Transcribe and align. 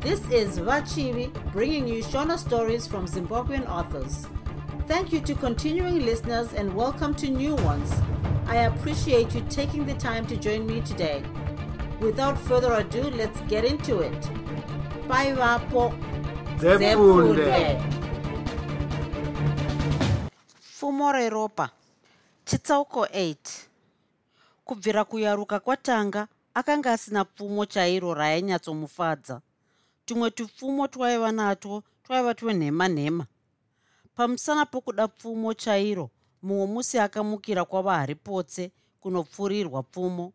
This 0.00 0.20
is 0.30 0.58
Vachivi 0.58 1.30
bringing 1.52 1.86
you 1.86 2.02
Shona 2.02 2.38
stories 2.38 2.86
from 2.86 3.06
Zimbabwean 3.06 3.68
authors. 3.68 4.26
Thank 4.86 5.12
you 5.12 5.20
to 5.20 5.34
continuing 5.34 6.04
listeners 6.06 6.52
and 6.54 6.74
welcome 6.74 7.14
to 7.16 7.28
new 7.28 7.54
ones. 7.56 7.92
I 8.46 8.56
appreciate 8.70 9.34
you 9.34 9.42
taking 9.50 9.84
the 9.86 9.94
time 9.94 10.26
to 10.26 10.36
join 10.36 10.66
me 10.66 10.80
today. 10.80 11.22
Without 12.00 12.38
further 12.38 12.72
ado, 12.74 13.02
let's 13.10 13.40
get 13.42 13.64
into 13.64 14.00
it. 14.00 14.20
Bye, 15.06 15.32
Vapo. 15.34 15.92
Zefunde. 16.58 17.80
pfumo 20.60 21.12
reropa 21.12 21.70
chitsauko 22.44 23.04
8 23.04 23.34
kubvira 24.64 25.04
kuyaruka 25.04 25.60
kwatanga 25.60 26.26
akanga 26.54 26.92
asina 26.92 27.24
pfumo 27.24 27.66
chairo 27.66 28.14
rainyatsomufadza 28.14 29.40
tumwe 30.06 30.30
tupfumo 30.30 30.88
twaiva 30.88 31.32
natwo 31.32 31.82
twaiva 32.04 32.34
twenhema 32.34 32.88
nhema 32.88 33.26
pamusana 34.14 34.66
pokuda 34.66 35.08
pfumo 35.08 35.54
chairo 35.54 36.10
mumwe 36.42 36.66
musi 36.66 36.98
akamukira 36.98 37.64
kwavaharipotse 37.64 38.72
kunopfurirwa 39.00 39.82
pfumo. 39.82 40.32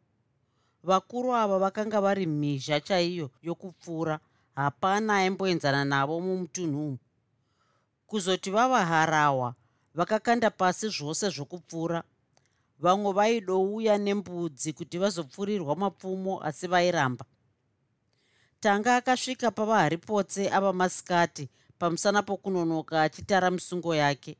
Vakuru 0.83 1.35
ava 1.35 1.59
vakanga 1.59 2.01
vari 2.01 2.25
mhizha 2.25 2.79
chaiyo 2.79 3.29
yokupfuura 3.41 4.19
hapana 4.55 5.17
aimboenzana 5.17 5.85
navo 5.85 6.19
mumutunhu 6.21 6.81
umu. 6.88 6.97
Kuzoti 8.07 8.49
vavaharawa 8.52 9.55
vakakanda 9.95 10.49
pasi 10.52 10.89
zvose 10.89 11.29
zvokupfuura 11.29 12.03
vamwe 12.79 13.11
vaidouya 13.13 13.97
nembudzi 13.97 14.73
kuti 14.73 14.97
vazopfurirwa 14.97 15.75
mapfumo 15.75 16.44
asi 16.44 16.67
vairamba 16.67 17.25
tanga 18.66 18.95
akasvika 18.95 19.52
pavaharipotse 19.52 20.49
ava 20.49 20.73
masikati 20.73 21.49
pamusana 21.80 22.21
pokunonoka 22.23 23.02
achitara 23.02 23.52
misungo 23.52 23.95
yake. 23.95 24.38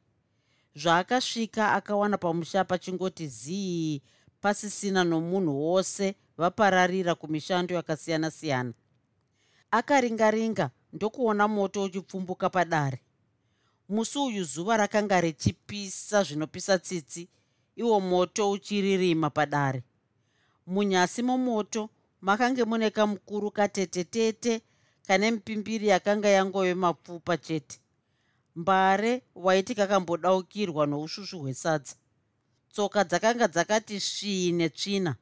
Zvaakasvika 0.76 1.74
akawana 1.74 2.18
pamusha 2.18 2.64
pachingoti 2.64 3.28
zii 3.28 4.02
pasisina 4.42 5.04
nomunhu 5.04 5.64
wose 5.64 6.16
vapararira 6.38 7.16
kumishando 7.16 7.76
yakasiyana-siyana. 7.76 8.74
Akaringaringa 9.72 10.70
ndokuona 10.94 11.48
moto 11.48 11.84
uchipfumbuka 11.84 12.50
padare. 12.50 13.00
Musi 13.90 14.20
uyu 14.20 14.44
zuva 14.44 14.78
rakanga 14.78 15.22
richipisa 15.22 16.24
zvinopisa 16.24 16.80
tsitsi 16.80 17.30
iwo 17.76 18.00
moto 18.00 18.52
uchiririma 18.52 19.30
padare. 19.30 19.84
Munyasi 20.68 21.22
momoto 21.24 21.90
makange 22.26 22.64
mune 22.64 22.90
kamukuru 22.90 23.52
katetetete 23.52 24.62
kane 25.08 25.32
mipimbiri 25.32 25.88
yakanga 25.88 26.30
yangove 26.30 26.74
mapfupa 26.74 27.38
chete. 27.38 27.80
Mbare 28.56 29.22
waiti 29.36 29.76
kakambodaukirwa 29.76 30.86
nousvusvu 30.86 31.40
hwesadza. 31.40 31.96
Tsoka 32.72 33.04
dzakanga 33.04 33.48
dzakati 33.48 34.00
svii 34.00 34.52
netsvina 34.52 35.16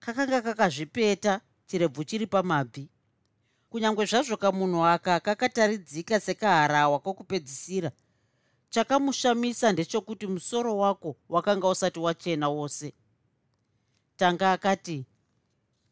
kakanga 0.00 0.40
kakazvipeta 0.42 1.40
chirebvu 1.66 2.04
chiri 2.04 2.26
pamabvi. 2.26 2.88
Kunyange 3.70 4.04
zvazvo 4.04 4.36
kamunhu 4.36 4.84
aka 4.86 5.20
kakataridzika 5.20 6.20
sekaharawa 6.20 6.98
kokupedzisira. 6.98 7.90
Chakamushamisa 8.70 9.72
ndechekuti 9.72 10.26
musoro 10.26 10.76
wako 10.76 11.16
wakanga 11.28 11.68
usati 11.68 11.98
wachena 11.98 12.48
wose. 12.48 12.94
Tanga 14.16 14.52
akati 14.52 15.06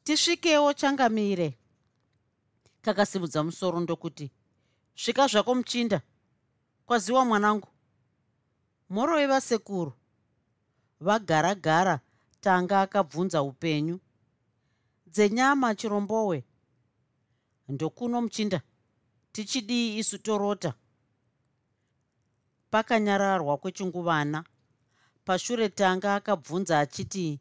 tisvikewo 0.06 0.72
changamire 0.72 1.58
kakasimudza 2.82 3.42
musoro 3.42 3.80
ndokuti 3.80 4.30
svika 4.94 5.26
zvako 5.26 5.54
muchinda 5.54 6.00
kwaziwa 6.86 7.24
mwanangu. 7.24 7.68
Morove 8.88 9.40
sekuru 9.40 9.92
vagara 11.00 11.54
gara 11.54 12.00
tanga 12.40 12.80
akabvunza 12.80 13.42
upenyu. 13.42 14.00
Dzenyama 15.06 15.74
chirombowe. 15.74 16.44
Ndokuno 17.68 18.22
muchinda 18.22 18.60
tichidii 19.32 19.98
isu 19.98 20.18
torota. 20.18 20.74
Pakanyararwa 22.70 23.56
kwechinguvana 23.58 24.44
pashure 25.24 25.68
tanga 25.68 26.14
akabvunza 26.14 26.78
achiti 26.80 27.40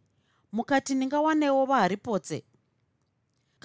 mukati 0.51 0.95
ndingawanewo 0.95 1.65
vaharipotse 1.65 2.43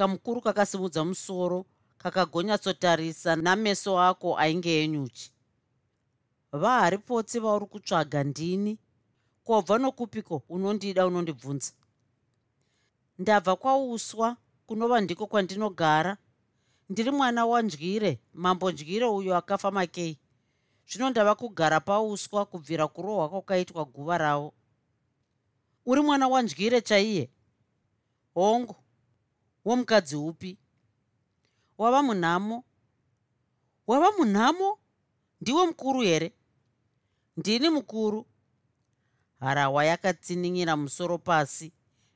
kamukuru 0.00 0.40
kakasimudza 0.40 1.04
musoro 1.04 1.66
kakagonyatsotarisa 1.98 3.36
nameso 3.36 4.00
ako 4.00 4.38
ainge 4.38 4.84
enyuchi. 4.84 5.28
Vaharipotse 6.52 7.38
vauri 7.38 7.66
kutsvaga 7.66 8.24
ndini 8.24 8.78
kwabva 9.44 9.78
nokupiko 9.78 10.42
unondida 10.48 11.06
unondibvunza. 11.06 11.72
Ndabva 13.18 13.56
kwauswa 13.56 14.36
kunova 14.66 15.00
ndiko 15.00 15.26
kwandinogara 15.26 16.16
ndiri 16.88 17.10
mwana 17.10 17.46
wandyire 17.46 18.20
mambo 18.34 18.72
ndyire 18.72 19.06
uyo 19.06 19.36
akafa 19.36 19.70
makei. 19.70 20.18
Zvino 20.88 21.10
ndava 21.10 21.34
kugara 21.34 21.80
pauswa 21.80 22.46
kubvira 22.46 22.88
kurohwa 22.88 23.28
kwakaitwa 23.28 23.84
guva 23.84 24.18
ravo. 24.18 24.52
Uri 25.86 26.00
mwana 26.00 26.28
wandyire 26.28 26.80
chaiye? 26.80 27.30
Hongu 28.34 28.76
womukadzi 29.65 30.16
upi? 30.16 30.59
Wava 31.78 32.03
munhamo? 32.03 32.65
Wava 33.87 34.12
munhamo? 34.19 34.78
Ndiwe 35.41 35.66
mukuru 35.66 36.00
here? 36.00 36.32
Ndini 37.37 37.71
mukuru. 37.71 38.26
Harawa 39.41 39.84
yakatsinin'ira 39.84 40.76
musoro 40.76 41.19
pasi 41.19 41.72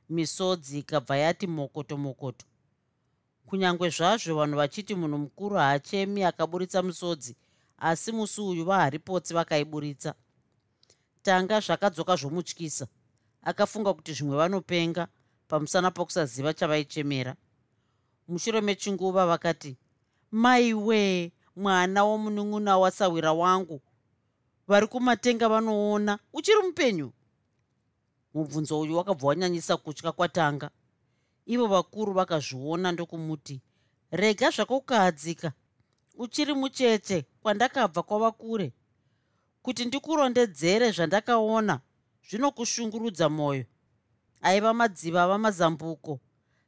misodzi 0.09 0.79
ikabva 0.79 1.17
yati 1.17 1.47
mokoto 1.47 1.97
mokoto. 1.97 2.45
Kunyange 3.45 3.89
zvazvo 3.89 4.35
vanhu 4.35 4.57
vachiti 4.57 4.95
munhu 4.95 5.17
mukuru 5.17 5.55
haachemi 5.55 6.23
akaburitsa 6.23 6.83
musodzi 6.83 7.35
asi 7.77 8.11
musi 8.11 8.41
uyu 8.41 8.65
vaharipotsi 8.65 9.33
vakaiburitsa. 9.33 10.15
Tanga 11.21 11.59
zvakadzoka 11.59 12.15
zvomutyisa. 12.15 12.87
Akafunga 13.41 13.93
kuti 13.93 14.13
zvimwe 14.13 14.37
vanopenga 14.37 15.07
pamusana 15.47 15.91
pokusaziva 15.91 16.53
chavaichemera. 16.53 17.35
Mushure 18.27 18.61
mechinguva 18.61 19.25
vakati 19.25 19.77
maiwe 20.31 21.31
mwana 21.55 22.03
womunun'una 22.03 22.77
wasawira 22.77 23.33
wangu 23.33 23.81
vari 24.67 24.87
kumatenga 24.87 25.49
vanoona 25.49 26.19
uchiri 26.33 26.61
mupenyu? 26.61 27.11
Mubvunzo 28.33 28.79
uyu 28.79 28.97
wakabva 28.97 29.27
wanyanyisa 29.27 29.77
kutya 29.77 30.11
kwatanga. 30.11 30.69
Ivo 31.45 31.67
vakuru 31.67 32.13
vakazviona 32.13 32.91
ndokumuti 32.91 33.61
rega 34.11 34.49
zvako 34.49 34.77
ukahadzika 34.77 35.53
uchiri 36.17 36.53
mucheche 36.53 37.25
kwandakabva 37.41 38.03
kwava 38.03 38.31
kure. 38.31 38.73
Kuti 39.61 39.85
ndikurondedzere 39.85 40.91
zvandakaona 40.91 41.79
zvinokushungurudza 42.29 43.29
mwoyo 43.29 43.65
aiva 44.45 44.73
madziva 44.73 45.23
ava 45.23 45.37
mazambuko. 45.37 46.19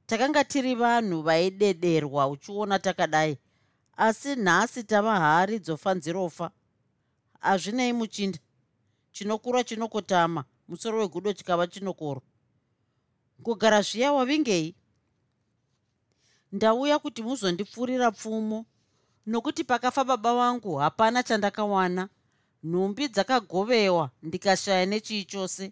Takanga 0.07 0.43
tiri 0.43 0.75
vanhu 0.75 1.21
vaidederwa 1.21 2.27
uchiona 2.27 2.79
takadai. 2.79 3.37
Asi 3.97 4.35
nhasi 4.35 4.83
tava 4.83 5.19
hari 5.19 5.59
dzofa 5.59 5.93
nzirofa 5.93 6.51
hazvinei 7.39 7.93
muchinda. 7.93 8.39
Chinokura 9.11 9.63
chinokotama. 9.63 10.43
Musoro 10.67 10.99
wegudo 10.99 11.33
chikava 11.33 11.67
chinokoro. 11.67 12.21
Kugara 13.43 13.81
zviya 13.81 14.13
wavingei? 14.13 14.75
Ndauya 16.51 16.99
kuti 16.99 17.23
muzondipfuurira 17.23 18.11
pfumo. 18.11 18.65
Nokuti 19.25 19.63
pakafa 19.63 20.03
baba 20.03 20.35
vangu 20.35 20.75
hapana 20.75 21.23
chandakawana. 21.23 22.09
Nhumbi 22.63 23.07
dzakagovewa 23.07 24.09
ndikashaya 24.23 24.85
nechii 24.85 25.25
chose 25.25 25.71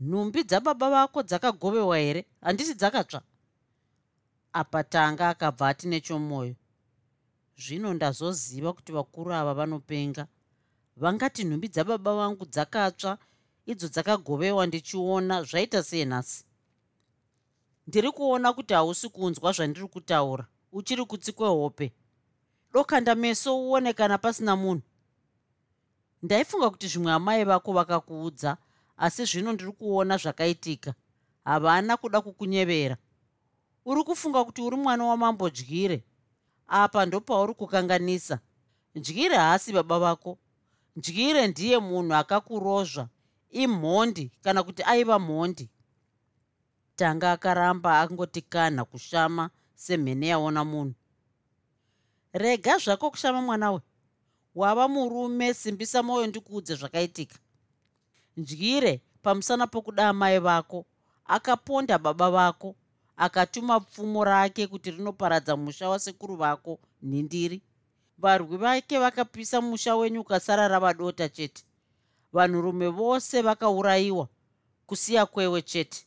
nhumbi 0.00 0.44
dzababa 0.44 0.90
vako 0.90 1.22
dzakagovewa 1.22 1.98
here? 1.98 2.26
Handisi 2.40 2.74
dzakatsva. 2.74 3.22
Apa 4.52 4.84
tanga 4.84 5.28
akabva 5.28 5.68
ati 5.68 5.88
nechomwoyo 5.88 6.54
zvino 7.56 7.94
ndazoziva 7.94 8.72
kuti 8.72 8.92
vakuru 8.92 9.32
ava 9.34 9.54
vanopenga. 9.54 10.26
Vangati 10.96 11.44
nhumbi 11.44 11.68
dzababa 11.68 12.14
vangu 12.14 12.44
dzakatsva 12.46 13.18
idzo 13.66 13.88
dzakagovewa 13.88 14.66
ndichiona 14.66 15.42
zvaita 15.42 15.82
sei 15.82 16.04
nhasi 16.04 16.44
ndiri 17.86 18.10
kuona 18.12 18.52
kuti 18.52 18.74
hausi 18.74 19.08
kunzwa 19.08 19.52
zvandiri 19.52 19.88
kutaura 19.88 20.46
uchiri 20.72 21.04
kutsikwe 21.04 21.48
hope. 21.48 21.92
Dokanda 22.72 23.14
meso 23.14 23.58
uone 23.58 23.92
kana 23.92 24.18
pasina 24.18 24.56
munhu. 24.56 24.82
Ndaifunga 26.22 26.70
kuti 26.70 26.88
zvimwe 26.88 27.12
amai 27.12 27.44
vako 27.44 27.72
vakakuudza 27.72 28.56
asi 28.96 29.24
zvino 29.24 29.52
ndiri 29.52 29.72
kuona 29.72 30.16
zvakaitika. 30.16 30.94
Havana 31.44 31.96
kuda 31.96 32.20
kukunyevera. 32.20 32.96
Uri 33.84 34.04
kufunga 34.04 34.44
kuti 34.44 34.62
uri 34.62 34.76
mwana 34.76 35.04
wamambo 35.04 35.50
dyire 35.50 36.04
apa 36.66 37.06
ndopauri 37.06 37.54
kukanganisa. 37.54 38.38
Dyire 38.94 39.36
haasi 39.36 39.72
baba 39.72 39.98
vako. 39.98 40.38
Dyire 40.96 41.46
ndiye 41.48 41.78
munhu 41.78 42.14
akakurozva 42.14 43.08
imhondi 43.50 44.32
kana 44.42 44.62
kuti 44.62 44.82
aiva 44.82 45.18
mhondi. 45.18 45.70
Tanga 46.96 47.32
akaramba 47.32 48.00
angoti 48.00 48.42
kanha 48.42 48.84
kushama 48.84 49.50
semhene 49.74 50.26
yaona 50.26 50.64
munhu. 50.64 50.94
Rega 52.32 52.78
zvako 52.78 53.10
kushama 53.10 53.42
mwana 53.42 53.72
we. 53.72 53.80
Wava 54.54 54.88
murume 54.88 55.54
simbisa 55.54 56.02
mwoyo 56.02 56.26
ndikuudze 56.26 56.74
zvakaitika 56.74 57.38
ndyire 58.36 59.00
pamusana 59.22 59.66
pokuda 59.66 60.08
amai 60.08 60.38
vako. 60.38 60.84
Akaponda 61.26 61.98
baba 61.98 62.30
vako 62.30 62.74
akatuma 63.16 63.80
pfumo 63.80 64.24
rake 64.24 64.66
kuti 64.66 64.90
rinoparadza 64.90 65.56
musha 65.56 65.88
wasekuru 65.88 66.36
vako 66.36 66.78
nhindiri 67.02 67.62
varwi 68.18 68.56
vake 68.56 68.98
vakapisa 68.98 69.60
musha 69.60 69.96
wenyu 69.96 70.20
ukasara 70.20 70.68
rava 70.68 70.94
dota 70.94 71.28
chete. 71.28 71.64
Vanhurume 72.32 72.88
vose 72.88 73.42
vakaurayiwa 73.42 74.28
kusiya 74.86 75.26
kwewe 75.26 75.62
chete. 75.62 76.06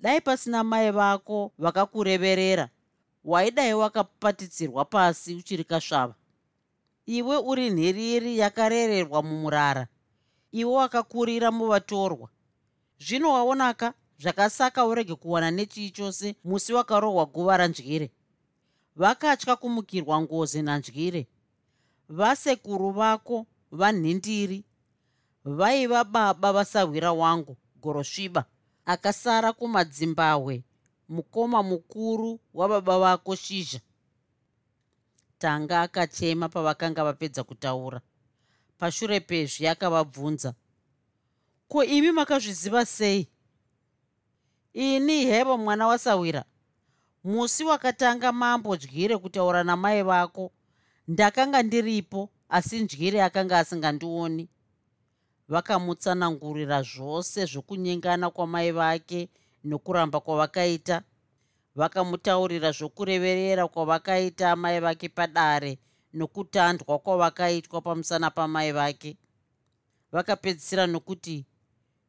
Dai 0.00 0.20
pasina 0.20 0.64
mai 0.64 0.90
vako 0.90 1.52
vakakureverera 1.58 2.68
waidai 3.24 3.74
wakapatidzirwa 3.74 4.84
pasi 4.84 5.34
uchiri 5.34 5.64
kasvava. 5.64 6.14
Iwe 7.06 7.36
uri 7.36 7.70
nhiriri 7.70 8.38
yakarererwa 8.38 9.22
mumurara 9.22 9.86
iwe 10.60 10.72
wakakurira 10.80 11.50
muvatorwa. 11.50 12.28
Zvino 13.04 13.28
waonaka 13.32 13.94
zvakasaka 14.18 14.86
urege 14.86 15.14
kuwana 15.14 15.50
nechii 15.50 15.90
chose 15.90 16.36
musi 16.44 16.72
wakarohwa 16.72 17.26
guva 17.26 17.56
randyire 17.56 18.10
vakatya 18.96 19.56
kumukirwa 19.56 20.20
ngozi 20.22 20.62
nandyire 20.62 21.26
vasekuru 22.08 22.90
vako 22.90 23.46
vanhindiri 23.70 24.64
vaiva 25.44 26.04
baba 26.04 26.52
vasahwira 26.52 27.12
wangu 27.12 27.56
gorosviba 27.82 28.44
akasara 28.86 29.52
kumadzimbahwe 29.52 30.64
mukoma 31.08 31.62
mukuru 31.62 32.40
wababa 32.54 32.98
vako 32.98 33.34
shizha 33.36 33.80
tanga 35.38 35.80
akachema 35.80 36.48
pavakanga 36.48 37.04
vapedza 37.04 37.44
kutaura 37.44 38.00
pashure 38.84 39.20
pezvi 39.20 39.64
akavabvunza 39.68 40.54
ko 41.68 41.84
imi 41.84 42.12
makazviziva 42.12 42.84
sei? 42.84 43.28
Ini 44.74 45.24
hevo 45.24 45.56
mwana 45.58 45.86
wasawira 45.86 46.44
musi 47.24 47.64
wakatanga 47.64 48.32
mambo 48.32 48.76
dyire 48.76 49.16
kutaura 49.18 49.64
namai 49.64 50.02
vako. 50.02 50.52
Ndakanga 51.08 51.62
ndiripo 51.62 52.30
asi 52.48 52.80
ndyire 52.80 53.22
akanga 53.22 53.58
asingandioni. 53.58 54.48
Vakamutsanangurira 55.48 56.82
zvose 56.82 57.44
zvokunyengana 57.46 58.30
kwamai 58.30 58.72
vake 58.72 59.28
nokuramba 59.64 60.20
kwavakaita. 60.20 61.02
Vakamutaurira 61.74 62.72
zvokureverera 62.72 63.68
kwavakaita 63.68 64.56
mai 64.56 64.80
vake 64.80 65.08
padare 65.08 65.78
nokutandwa 66.14 66.98
kwavakaitwa 66.98 67.80
pamusana 67.80 68.30
pamai 68.30 68.72
vake. 68.72 69.16
Vakapedzisira 70.12 70.86
nokuti 70.86 71.46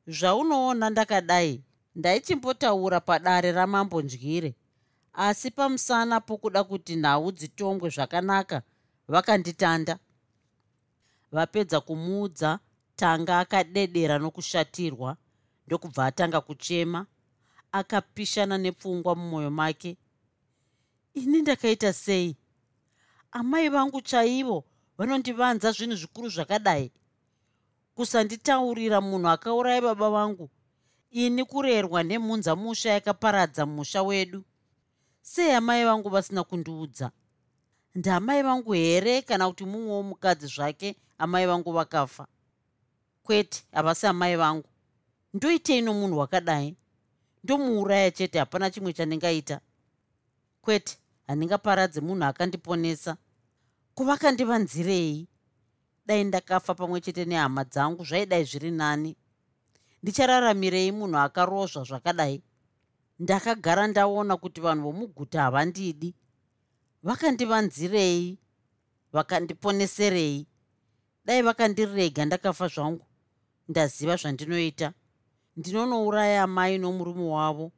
zvaunoona 0.07 0.89
ndakadai 0.89 1.63
ndaichimbotaura 1.95 2.99
padare 2.99 3.51
ramambo 3.51 4.01
ndyire 4.01 4.55
asi 5.13 5.51
pamusana 5.51 6.21
pokuda 6.21 6.63
kuti 6.63 6.95
nhau 6.95 7.31
dzitombwe 7.31 7.89
zvakanaka 7.89 8.61
vakanditanda. 9.07 9.99
Vapedza 11.31 11.81
kumuudza 11.81 12.59
tanga 12.95 13.39
akadedera 13.39 14.19
nokushatirwa 14.19 15.17
ndokubva 15.67 16.05
atanga 16.05 16.41
kuchema 16.41 17.05
akapishana 17.71 18.57
nepfungwa 18.57 19.15
mumwoyo 19.15 19.51
make. 19.51 19.97
Ini 21.13 21.41
ndakaita 21.41 21.93
sei 21.93 22.37
amai 23.35 23.69
vangu 23.69 24.01
chaivo 24.01 24.63
vanondivanza 24.97 25.71
zvinhu 25.71 25.95
zvikuru 25.95 26.29
zvakadai. 26.29 26.91
Kusanditaurira 27.95 29.01
munhu 29.01 29.27
akauraya 29.27 29.81
baba 29.81 30.09
vangu 30.09 30.49
ini 31.11 31.43
kurerwa 31.45 32.03
nemhunza 32.03 32.55
musha 32.55 32.89
yakaparadza 32.89 33.65
musha 33.65 34.03
wedu. 34.03 34.43
Sei 35.21 35.51
amai 35.51 35.85
vangu 35.85 36.09
vasina 36.09 36.43
kundiudza? 36.43 37.11
Ndamai 37.95 38.43
vangu 38.43 38.73
here 38.73 39.21
kana 39.21 39.47
kuti 39.47 39.65
mumwewo 39.65 40.03
mukadzi 40.03 40.47
zvake 40.47 40.95
amai 41.17 41.45
vangu 41.45 41.71
vakafa? 41.71 42.27
Kwete 43.23 43.63
havasi 43.71 44.07
amai 44.07 44.35
vangu. 44.35 44.69
Ndoitei 45.33 45.81
nomunhu 45.81 46.17
wakadai. 46.17 46.75
Ndomuuraya 47.43 48.11
chete 48.11 48.39
hapana 48.39 48.71
chimwe 48.71 48.93
chandingaita 48.93 49.59
kwete 50.61 50.97
handingaparadze 51.27 52.01
munhu 52.01 52.25
akandiponesa 52.25 53.17
kuvakandivanzirei 53.95 55.27
dai 56.05 56.23
ndakafa 56.23 56.75
pamwe 56.75 57.01
chete 57.01 57.25
nehama 57.25 57.63
dzangu 57.63 58.03
zvaidai 58.05 58.43
zviri 58.43 58.71
nani. 58.71 59.15
Ndichararamirei 60.03 60.91
munhu 60.91 61.17
akarozva 61.17 61.83
zvakadai? 61.83 62.43
Ndakagara 63.19 63.87
ndaona 63.87 64.37
kuti 64.37 64.61
vanhu 64.61 64.83
vomuguta 64.83 65.41
havandidi 65.41 66.15
vakandivanzirei 67.03 68.37
vakandiponeserei 69.13 70.47
dai 71.25 71.41
vakandirega 71.41 72.25
ndakafa 72.25 72.67
zvangu? 72.67 73.05
Ndaziva 73.69 74.15
zvandinoita. 74.15 74.93
Ndinonouraya 75.57 76.43
amai 76.43 76.77
nomurume 76.77 77.23
wavo. 77.29 77.71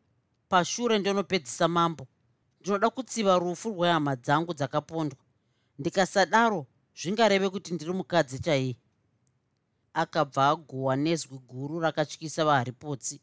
Pashure 0.49 0.99
ndinopedzisa 0.99 1.67
mambo. 1.67 2.07
Ndinoda 2.59 2.89
kutsiva 2.89 3.39
rufu 3.39 3.69
rwehama 3.69 4.15
dzangu 4.15 4.53
dzakapondwa 4.53 5.26
ndikasadaro 5.79 6.67
zvingareve 6.99 7.49
kuti 7.49 7.73
ndiri 7.73 7.93
mukadzi 7.93 8.39
chaiye. 8.39 8.75
Akabva 9.93 10.47
agohwa 10.49 10.95
nezwi 10.95 11.37
guru 11.49 11.79
rakatyisa 11.79 12.45
vaharipotsi. 12.45 13.21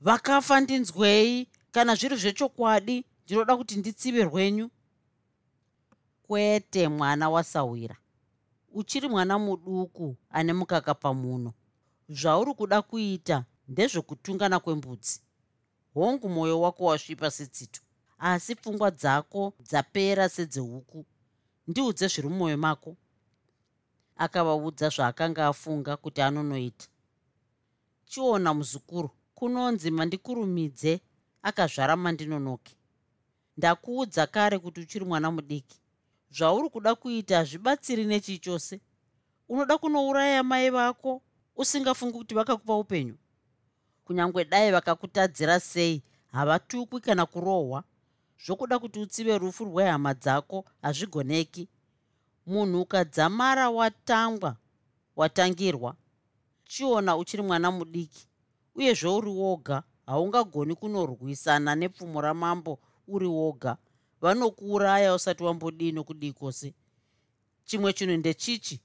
Vakafa 0.00 0.60
ndinzwei 0.60 1.48
kana 1.70 1.94
zviri 1.94 2.16
zvechokwadi 2.16 3.04
ndinoda 3.24 3.56
kuti 3.56 3.76
nditsive 3.76 4.24
rwenyu? 4.24 4.70
Kwete 6.22 6.88
mwana 6.88 7.30
wasawira. 7.30 7.96
Uchiri 8.72 9.08
mwana 9.08 9.38
muduku 9.38 10.16
ane 10.30 10.52
mukaka 10.52 10.94
pamuno. 10.94 11.52
Zvauri 12.08 12.54
kuda 12.54 12.82
kuita 12.82 13.44
ndezvekutungana 13.68 14.60
kwembudzi. 14.60 15.20
Hongu 15.94 16.28
mwoyo 16.28 16.60
wako 16.60 16.84
wasvipa 16.84 17.30
setsito 17.30 17.80
asi 18.18 18.54
pfungwa 18.54 18.90
dzako 18.90 19.52
dzapera 19.60 20.28
sedzehuku 20.28 21.06
ndiudze 21.68 22.06
zviri 22.08 22.28
mumwoyo 22.28 22.58
mako. 22.58 22.96
Akavaudza 24.16 24.88
zvaakanga 24.88 25.46
afunga 25.46 25.96
kuti 25.96 26.20
anonoita. 26.22 26.86
Chiona 28.04 28.54
muzukuru 28.54 29.10
kunonzi 29.34 29.90
mandikurumidze 29.90 31.00
akazvara 31.42 31.96
mandinonoke. 31.96 32.74
Ndakuudza 33.56 34.26
kare 34.26 34.58
kuti 34.58 34.80
uchiri 34.80 35.04
mwana 35.04 35.30
mudiki. 35.30 35.78
Zvauri 36.30 36.68
kuda 36.70 36.94
kuita 36.94 37.36
hazvibatsiri 37.36 38.04
nechii 38.04 38.38
chose. 38.38 38.80
Unoda 39.48 39.78
kunouraya 39.78 40.42
mai 40.42 40.70
vako 40.70 41.22
usingafungi 41.56 42.18
kuti 42.18 42.34
vakakupa 42.34 42.78
upenyu. 42.78 43.16
Kunyange 44.04 44.44
dai 44.44 44.72
vakakutadzira 44.72 45.60
sei 45.60 46.02
havatukwi 46.32 47.00
kana 47.00 47.26
kurohwa 47.26 47.84
zvokuda 48.46 48.78
kuti 48.78 48.98
utsive 49.00 49.38
rufu 49.38 49.64
rwehama 49.64 50.14
dzako 50.14 50.64
hazvigoneki. 50.82 51.68
Munhu 52.46 52.80
ukadzamara 52.80 53.70
watangwa 53.70 54.56
watangirwa 55.16 55.96
chiona 56.64 57.16
uchiri 57.16 57.42
mwana 57.42 57.70
mudiki 57.70 58.28
uye 58.74 58.94
zvouri 58.94 59.30
woga 59.30 59.82
haungagoni 60.06 60.74
kunorwisana 60.74 61.74
nepfumo 61.74 62.20
ramambo 62.20 62.78
uri 63.08 63.26
woga. 63.26 63.76
Vanokuuraya 64.20 65.14
usati 65.14 65.42
wambodii 65.44 65.92
nokudii 65.92 66.32
kwose 66.32 66.74
chimwe 67.64 67.92
chinhu 67.92 68.16
ndechichi 68.16 68.80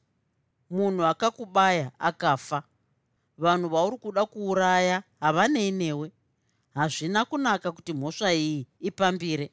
munhu 0.70 1.06
akakubaya 1.06 1.92
akafa. 2.00 2.64
Vanhu 3.38 3.70
vauri 3.70 3.98
kuda 3.98 4.26
kuuraya 4.26 5.04
havanei 5.20 5.72
newe 5.72 6.12
hazvina 6.77 7.25
kunaka 7.25 7.72
kuti 7.72 7.93
mhosva 7.93 8.34
iyi 8.34 8.67
ipambire. 8.79 9.51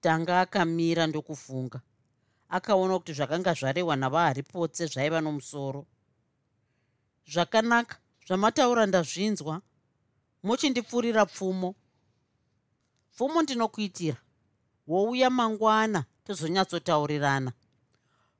Tanga 0.00 0.40
akamira 0.40 1.06
ndokufunga. 1.06 1.80
Akaona 2.48 2.98
kuti 2.98 3.12
zvakanga 3.12 3.52
zvarehwa 3.54 3.96
navaharipotse 3.96 4.86
zvaiva 4.86 5.20
nomusoro. 5.20 5.86
Zvakanaka 7.32 7.96
zvamataura 8.26 8.86
ndazvinzwa. 8.86 9.62
Mochindipfuurira 10.42 11.26
pfumo. 11.26 11.74
Pfumo 13.12 13.42
ndinokuitira 13.42 14.16
wouya 14.86 15.30
mangwana 15.30 16.04
tozonyatsotaurirana 16.24 17.52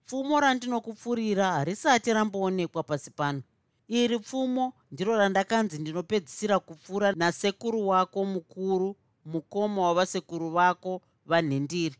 pfumo 0.07 0.41
randinokupfurira 0.41 1.53
harisati 1.53 2.13
ramboonekwa 2.13 2.83
pasi 2.83 3.11
pano. 3.11 3.43
Iri 3.89 4.19
pfumo 4.19 4.73
ndiro 4.97 5.17
randakanzi 5.17 5.79
ndinopedzisira 5.79 6.59
kupfuura 6.59 7.13
nasekuru 7.13 7.89
wako 7.89 8.25
mukuru 8.25 8.97
mukoma 9.25 9.83
wavasekuru 9.83 10.51
vako 10.51 11.03
vanhendiri 11.27 11.97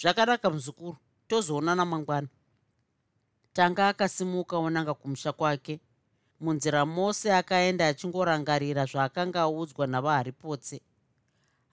zvakanaka 0.00 0.50
muzukuru 0.50 0.96
tozoonana 1.28 1.84
mangwana 1.84 2.28
tanga 3.52 3.88
akasimuka 3.88 4.56
onanga 4.58 4.94
kumusha 4.94 5.32
kwake. 5.32 5.80
Munzira 6.40 6.86
mose 6.86 7.34
akaenda 7.34 7.88
achingorangarira 7.88 8.84
zvaakanga 8.86 9.40
audzwa 9.40 9.86
navaharipotse. 9.86 10.80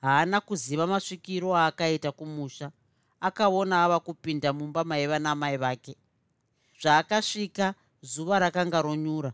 Haana 0.01 0.41
kuziva 0.41 0.87
masvikiro 0.87 1.55
aakaita 1.55 2.11
kumusha 2.11 2.71
akaona 3.21 3.83
ava 3.83 3.99
kupinda 3.99 4.53
mumba 4.53 4.83
maiva 4.83 5.19
namai 5.19 5.57
vake. 5.57 5.95
Zvaakasvika 6.81 7.73
zuva 8.01 8.39
rakanga 8.39 8.81
ronyura 8.81 9.33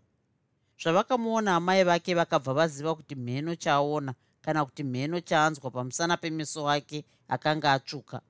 zvavakamuona 0.81 1.55
amai 1.55 1.83
vake 1.83 2.15
vakabva 2.15 2.53
vaziva 2.53 2.95
kuti 2.95 3.15
mheno 3.15 3.55
chaaona 3.55 4.13
kana 4.41 4.65
kuti 4.65 4.83
mheno 4.83 5.19
chaanzwa 5.19 5.71
pamusana 5.71 6.17
pemeso 6.17 6.69
ake 6.69 7.05
akanga 7.27 7.73
atsvuka. 7.73 8.21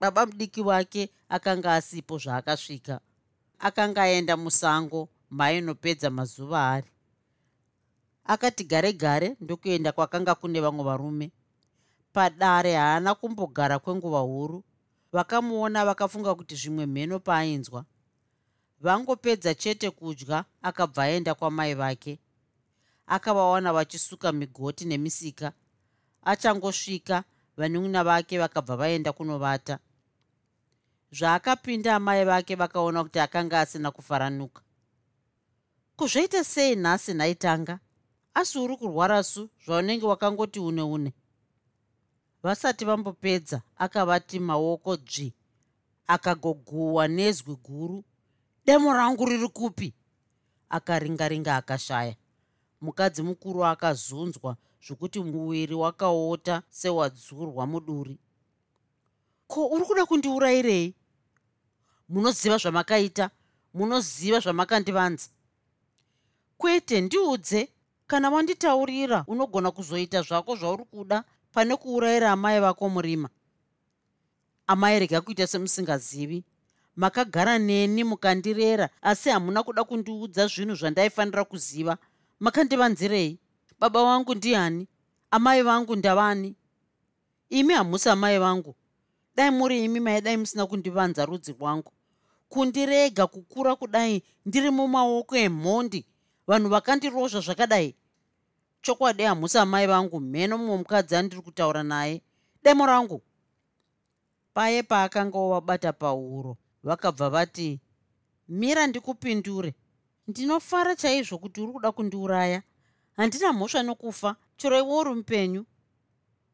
Baba 0.00 0.26
mudiki 0.26 0.60
wake 0.60 1.10
akanga 1.28 1.74
asipo 1.74 2.18
zvaakasvika. 2.18 3.00
Akanga 3.58 4.02
aenda 4.02 4.36
musango 4.36 5.08
mainopedza 5.30 6.10
mazuva 6.10 6.70
ari. 6.70 6.90
Akati 8.24 8.64
gare 8.64 8.92
gare 8.92 9.36
ndokuenda 9.40 9.92
kwakanga 9.92 10.34
kune 10.34 10.60
vamwe 10.60 10.84
varume. 10.84 11.32
Padare 12.12 12.74
haana 12.74 13.14
kumbogara 13.14 13.78
kwenguva 13.78 14.18
huru. 14.20 14.64
Vakamuona 15.12 15.84
vakafunga 15.84 16.34
kuti 16.34 16.54
zvimwe 16.54 16.86
mheno 16.86 17.18
paainzwa 17.18 17.84
vangopedza 18.80 19.54
chete 19.54 19.90
kudya 19.90 20.44
akabva 20.62 21.02
aenda 21.02 21.34
kwamai 21.34 21.74
vake. 21.74 22.18
Akavawana 23.06 23.72
vachisuka 23.72 24.32
migoti 24.32 24.84
nemisika. 24.84 25.52
Achangosvika 26.22 27.24
vanun'una 27.56 28.04
vake 28.04 28.38
vakabva 28.38 28.76
vaenda 28.76 29.12
kunovata. 29.12 29.78
Zvaakapinda 31.12 31.96
amai 31.96 32.24
vake 32.24 32.54
vakaona 32.54 33.02
kuti 33.04 33.18
akanga 33.18 33.60
asina 33.60 33.90
kufaranuka. 33.90 34.62
Kuzvoita 35.96 36.44
sei 36.44 36.76
nhasi 36.76 37.14
naitanga? 37.14 37.78
Asi 38.34 38.58
uri 38.58 38.76
kurwara 38.76 39.22
su? 39.22 39.50
Zvaunenge 39.64 40.06
wakangoti 40.06 40.60
une 40.60 40.82
une. 40.82 41.12
Vasati 42.42 42.84
vambopedza 42.84 43.62
akavati 43.76 44.38
maoko 44.38 44.96
dzvi 44.96 45.34
akagoguhwa 46.06 47.08
nezwi 47.08 47.56
guru 47.56 48.04
demo 48.64 48.92
rangu 48.92 49.24
riri 49.26 49.48
kupi? 49.48 49.94
Akaringaringa 50.68 51.56
akashaya. 51.56 52.14
Mukadzi 52.80 53.22
mukuru 53.22 53.64
akazunzwa 53.64 54.56
zvokuti 54.86 55.20
muviri 55.20 55.74
wakaota 55.74 56.62
sewadzurwa 56.70 57.66
muduri. 57.66 58.18
Ko 59.46 59.66
uri 59.66 59.84
kuda 59.84 60.06
kundiurayirei 60.06 60.94
munoziva 62.08 62.56
zvamakaita 62.56 63.30
munoziva 63.74 64.40
zvamakandivanza. 64.40 65.28
Kwete 66.58 67.00
ndiudze. 67.00 67.68
Kana 68.06 68.30
wanditaurira 68.30 69.24
unogona 69.26 69.70
kuzoita 69.70 70.22
zvako 70.22 70.56
zvauri 70.56 70.84
kuda 70.84 71.24
pane 71.52 71.76
kuurayira 71.76 72.32
amai 72.32 72.60
vako 72.60 72.88
murima. 72.88 73.28
Amai 74.66 74.98
rega 74.98 75.20
kuita 75.20 75.46
semusingazivi 75.46 76.44
makagara 77.00 77.58
neni 77.58 78.04
mukandirera 78.04 78.88
asi 79.02 79.30
hamuna 79.30 79.62
kuda 79.62 79.84
kundiudza 79.84 80.46
zvinhu 80.46 80.74
zvandaifanira 80.74 81.44
kuziva. 81.44 81.96
Makandivanzirei? 82.40 83.38
Baba 83.78 84.04
vangu 84.04 84.34
ndiani? 84.34 84.88
Amai 85.30 85.62
vangu 85.62 85.96
ndavani? 85.96 86.56
Imi 87.48 87.74
hamusi 87.74 88.08
amai 88.08 88.38
vangu. 88.38 88.74
Dai 89.36 89.50
muri 89.50 89.84
imi 89.84 90.00
maidai 90.00 90.36
musina 90.36 90.66
kundivanza 90.66 91.24
rudzi 91.24 91.52
rwangu. 91.52 91.92
Kundirega 92.48 93.26
kukura 93.26 93.76
kudai 93.76 94.22
ndiri 94.46 94.70
mumaoko 94.70 95.36
emhondi. 95.36 96.06
Vanhu 96.46 96.68
vakandirozva 96.68 97.40
zvakadai. 97.40 97.94
Chokwadi 98.82 99.22
hamusi 99.22 99.58
amai 99.58 99.86
vangu 99.86 100.20
mheno 100.20 100.58
mumwe 100.58 100.76
mukadzi 100.76 101.16
andiri 101.16 101.42
kutaura 101.42 101.82
naye. 101.82 102.22
Demo 102.62 102.86
rangu. 102.86 103.22
Paye 104.54 104.82
paakanga 104.82 105.38
wavabata 105.38 105.92
pauro 105.92 106.56
vakabva 106.82 107.30
vati 107.30 107.80
mira 108.48 108.86
ndikupindure. 108.86 109.74
Ndinofara 110.28 110.96
chaizvo 110.96 111.38
kuti 111.38 111.60
uri 111.60 111.72
kuda 111.72 111.92
kundiuraya. 111.92 112.62
Handina 113.16 113.52
mhosva 113.52 113.82
nokufa. 113.82 114.36
Chero 114.56 114.78
iwe 114.78 114.96
uri 114.96 115.14
mupenyu. 115.14 115.64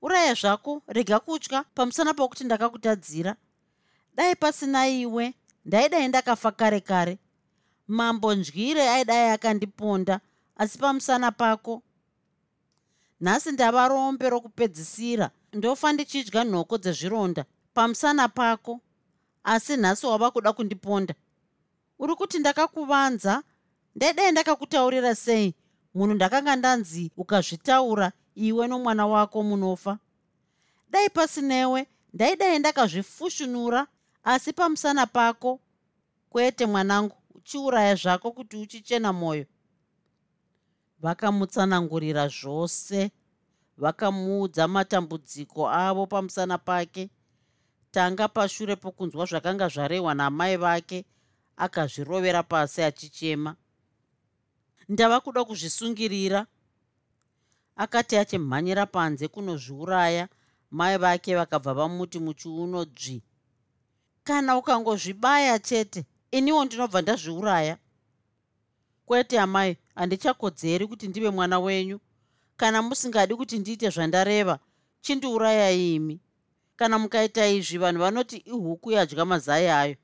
Uraya 0.03 0.35
zvako. 0.35 0.83
Rega 0.87 1.21
kutya 1.21 1.65
pamusana 1.75 2.15
pokuti 2.15 2.45
ndakakutadzira. 2.45 3.37
Dai 4.15 4.37
pasina 4.37 4.89
iwe. 4.89 5.35
Ndaidai 5.65 6.09
ndakafa 6.09 6.53
kare 6.53 6.81
kare. 6.81 7.19
Mambo 7.89 8.35
ndyire 8.35 8.89
aidai 8.89 9.31
akandiponda 9.31 10.21
asi 10.57 10.79
pamusana 10.79 11.33
pako. 11.33 11.83
Nhasi 13.21 13.53
ndava 13.53 13.89
rombe 13.89 14.31
rokupedzisira. 14.31 15.31
Ndofa 15.53 15.93
ndichidya 15.93 16.45
nhoko 16.45 16.79
dzezvironda. 16.79 17.45
Pamusana 17.75 18.29
pako 18.29 18.81
asi 19.47 19.77
nhasi 19.77 20.07
wava 20.07 20.31
kuda 20.31 20.53
kundiponda. 20.53 21.15
Uri 21.99 22.15
kuti 22.15 22.39
ndakakuvanza 22.39 23.43
ndaidai 23.95 24.33
ndakakutaurira 24.33 25.15
sei? 25.15 25.55
Munhu 25.95 26.15
ndakanga 26.15 26.57
ndanzi 26.57 27.13
ukazvitaura 27.17 28.13
iwe 28.35 28.67
nomwana 28.69 29.07
wako 29.07 29.43
munofa. 29.43 29.99
Dai 30.91 31.11
pasinewe 31.11 31.87
ndaidai 32.13 32.59
ndakazvifushunura 32.59 33.87
asi 34.25 34.53
pamusana 34.53 35.07
pako 35.07 35.61
kwete 36.31 36.67
mwanangu 36.67 37.17
uchiuraya 37.35 37.95
zvako 37.95 38.33
kuti 38.33 38.57
uchichena 38.57 39.13
mwoyo 39.13 39.47
vakamutsanangurira 41.01 42.29
zvose 42.29 43.11
vakamuudza 43.79 44.69
matambudziko 44.69 45.71
avo 45.71 46.07
pamusana 46.07 46.59
pake 46.59 47.11
tanga 47.91 48.29
pashure 48.29 48.77
pokunzwa 48.77 49.27
zvakanga 49.27 49.69
zvarehwa 49.69 50.15
namai 50.15 50.57
vake 50.57 51.05
akazvirovera 51.57 52.43
pasi 52.43 52.83
achichema. 52.83 53.57
Ndava 54.89 55.21
kuda 55.21 55.45
kuzvisungirira. 55.45 56.47
Akati 57.77 58.17
achimhanyira 58.17 58.87
panze 58.87 59.29
kunozviuraya 59.29 60.29
mai 60.71 60.97
vake 60.99 61.37
vakabva 61.37 61.75
vamuti 61.75 62.19
muchiuno 62.19 62.85
dzvi 62.85 63.23
kana 64.25 64.57
ukangozvibaya 64.57 65.59
chete 65.59 66.05
iniwo 66.31 66.65
ndinobva 66.65 67.03
ndazviuraya. 67.03 67.79
Kwete 69.07 69.41
amai 69.41 69.77
handichakodzeri 69.95 70.87
kuti 70.87 71.09
ndive 71.09 71.31
mwana 71.31 71.59
wenyu. 71.59 72.01
Kana 72.57 72.83
musingadi 72.83 73.35
kuti 73.35 73.59
ndiite 73.59 73.91
zvandareva 73.91 74.59
chindiurayai 75.01 75.95
imi 75.95 76.21
kana 76.77 76.99
mukaita 76.99 77.47
izvi 77.47 77.79
vanhu 77.79 78.01
vanoti 78.01 78.37
ihuku 78.37 78.93
yadya 78.93 79.25
mazai 79.25 79.69
ayo. 79.69 79.97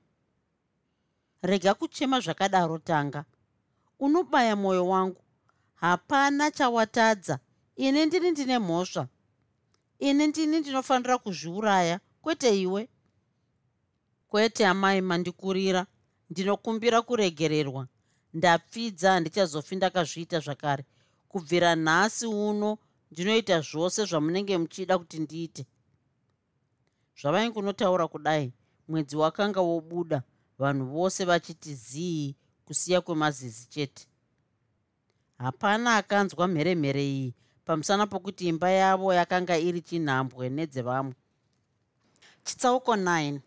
Rega 1.43 1.75
kuchema 1.75 2.21
zvakadaro 2.21 2.79
tanga. 2.79 3.25
Unobaya 3.99 4.57
mwoyo 4.57 4.88
wangu. 4.88 5.23
Hapana 5.75 6.50
chawatadza. 6.50 7.38
Ini 7.76 8.07
ndini 8.07 8.31
ndine 8.31 8.59
mhosva. 8.59 9.09
Ini 9.99 10.26
ndini 10.26 10.61
ndinofanira 10.61 11.19
kuzviuraya. 11.19 12.00
Kwete 12.23 12.61
iwe. 12.61 12.88
Kwete 14.29 14.67
amai 14.67 15.00
mandikurira. 15.00 15.87
Ndinokumbira 16.31 17.02
kuregererwa. 17.02 17.88
Ndapfidza 18.35 19.12
handichazofi 19.12 19.76
ndakazviita 19.76 20.41
zvakare. 20.41 20.85
Kubvira 21.29 21.76
nhasi 21.76 22.26
uno 22.26 22.79
ndinoita 23.11 23.61
zvose 23.61 24.05
zvamunenge 24.05 24.59
muchida 24.59 24.99
kuti 24.99 25.19
ndiite 25.19 25.67
zvavaingunotaura 27.21 28.09
kudai 28.09 28.52
mwedzi 28.88 29.16
wakanga 29.16 29.61
wobuda 29.61 30.23
vanhu 30.59 30.85
vose 30.87 31.25
vachiti 31.25 31.75
zii 31.75 32.37
kusiya 32.64 33.00
kwemazizi 33.00 33.69
chete. 33.69 34.07
Hapana 35.38 35.97
akanzwa 35.97 36.49
mheremhere 36.49 37.04
iyi 37.04 37.35
pamusana 37.64 38.07
pokuti 38.07 38.49
imba 38.49 38.71
yavo 38.71 39.14
yakanga 39.14 39.59
iri 39.59 39.81
chinhambwe 39.81 40.49
nedzevamwe. 40.49 41.14
Chitsauko 42.45 42.95
9 42.97 43.40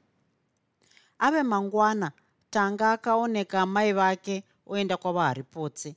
ave 1.19 1.43
mangwana 1.43 2.11
tanga 2.49 2.91
akaoneka 2.91 3.65
mai 3.65 3.93
vake 3.93 4.43
oenda 4.67 4.97
kwavaharipotse 4.97 5.95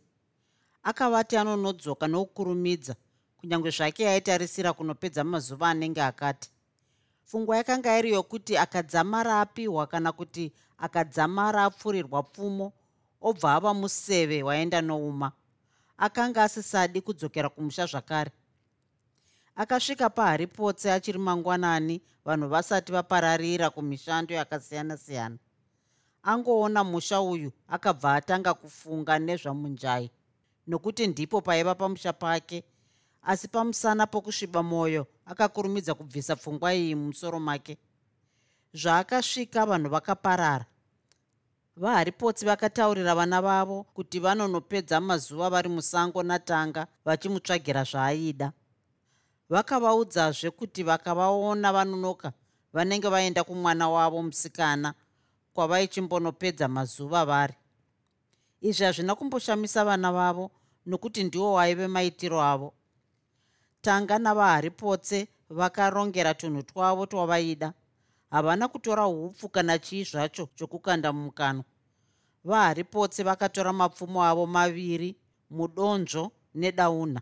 akavati 0.82 1.36
anonodzoka 1.36 2.06
nokukurumidza 2.08 2.94
kunyange 3.38 3.70
zvake 3.70 4.08
aitarisira 4.08 4.72
kunopedza 4.72 5.24
mazuva 5.24 5.68
anenge 5.68 6.02
akati 6.02 6.50
pfungwa 7.28 7.56
yakanga 7.56 7.98
iri 7.98 8.10
yokuti 8.12 8.56
akadzamara 8.56 9.40
apiwa 9.40 9.86
kana 9.86 10.12
kuti 10.12 10.52
akadzamara 10.78 11.64
apfurirwa 11.64 12.22
pfumo 12.22 12.72
obva 13.20 13.54
ava 13.54 13.74
museve 13.74 14.42
waenda 14.42 14.80
nouma. 14.80 15.32
Akanga 15.98 16.42
asisadi 16.42 17.00
kudzokera 17.00 17.48
kumusha 17.48 17.86
zvakare. 17.86 18.30
Akasvika 19.56 20.10
paharipotse 20.10 20.92
achiri 20.92 21.18
mangwanani 21.18 22.00
vanhu 22.24 22.48
vasati 22.48 22.92
vapararira 22.92 23.70
kumishando 23.70 24.34
yakasiyana-siyana. 24.34 25.38
Angoona 26.22 26.84
musha 26.84 27.20
uyu 27.20 27.52
akabva 27.68 28.14
atanga 28.14 28.54
kufunga 28.54 29.18
nezvamunjai 29.18 30.10
nokuti 30.66 31.06
ndipo 31.06 31.40
paiva 31.40 31.74
pamusha 31.74 32.12
pake 32.12 32.64
asi 33.22 33.48
pamusana 33.48 34.06
pokusviba 34.06 34.62
mwoyo 34.62 35.06
akakurumidza 35.26 35.94
kubvisa 35.94 36.36
pfungwa 36.36 36.74
iyi 36.74 36.94
mumusoro 36.94 37.40
make. 37.40 37.78
Zvaakasvika 38.74 39.66
vanhu 39.66 39.90
vakaparara. 39.90 40.66
Vaharipotsi 41.76 42.46
vakataurira 42.46 43.14
vana 43.14 43.42
vavo 43.42 43.82
kuti 43.94 44.20
vanonopedza 44.20 45.00
mazuva 45.00 45.50
vari 45.50 45.68
musango 45.68 46.22
natanga 46.22 46.86
vachimutsvagira 47.04 47.84
zvaaida. 47.84 48.52
Vakavaudzazve 49.48 50.50
kuti 50.50 50.82
vakavaona 50.82 51.72
vanonoka 51.72 52.32
vanenge 52.72 53.08
vaenda 53.08 53.44
kumwana 53.44 53.88
wavo 53.88 54.22
musikana 54.22 54.94
kwavaichimbonopedza 55.54 56.68
mazuva 56.68 57.24
vari. 57.24 57.54
Izvi 58.60 58.84
hazvina 58.84 59.14
kumboshamisa 59.14 59.84
vana 59.84 60.12
vavo 60.12 60.50
nokuti 60.86 61.24
ndiwo 61.24 61.52
waive 61.52 61.86
maitiro 61.86 62.42
avo 62.42 62.74
tanga 63.88 64.18
navaharipotse 64.18 65.28
vakarongera 65.50 66.34
tunhu 66.34 66.62
twavo 66.62 67.06
twavaida. 67.06 67.72
Havana 68.30 68.68
kutora 68.68 69.06
upfu 69.06 69.48
kana 69.48 69.78
chii 69.78 70.04
zvacho 70.04 70.48
chokukanda 70.56 71.12
mumukanwa 71.12 71.64
vaharipotse 72.44 73.22
vakatora 73.22 73.72
mapfumo 73.72 74.24
avo 74.24 74.46
maviri 74.46 75.16
mudonzvo 75.50 76.32
nedauna. 76.54 77.20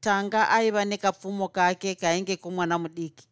Tanga 0.00 0.48
aiva 0.50 0.84
nekapfumo 0.84 1.48
kake 1.48 1.94
kainge 1.94 2.36
kumwana 2.36 2.78
mudiki. 2.78 3.28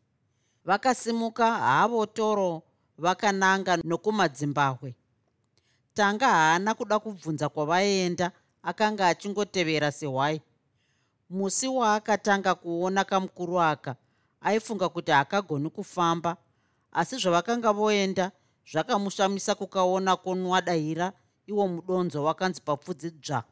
Vakasimuka 0.65 1.53
havo 1.53 2.07
toro 2.07 2.63
vakananga 2.99 3.77
nokumadzimbahwe 3.77 4.95
tanga 5.95 6.29
haana 6.29 6.75
kuda 6.75 6.99
kubvunza 6.99 7.49
kwavaenda 7.49 8.33
akanga 8.63 9.09
achingotevera 9.09 9.93
sehwai 9.93 10.41
musi 11.35 11.69
waakatanga 11.69 12.55
kuona 12.55 13.05
kamukuru 13.05 13.61
aka 13.61 13.97
aifunga 14.41 14.89
kuti 14.89 15.11
haakagoni 15.11 15.71
kufamba. 15.71 16.37
Asi 16.93 17.17
zvavakanga 17.17 17.73
voenda 17.73 18.33
zvakamushamisa 18.73 19.55
kukaona 19.55 20.17
konwadahira 20.17 21.13
iwo 21.47 21.69
mudonzo 21.69 22.25
wakanzi 22.25 22.61
papfudzi 22.61 23.11
dzva. 23.11 23.45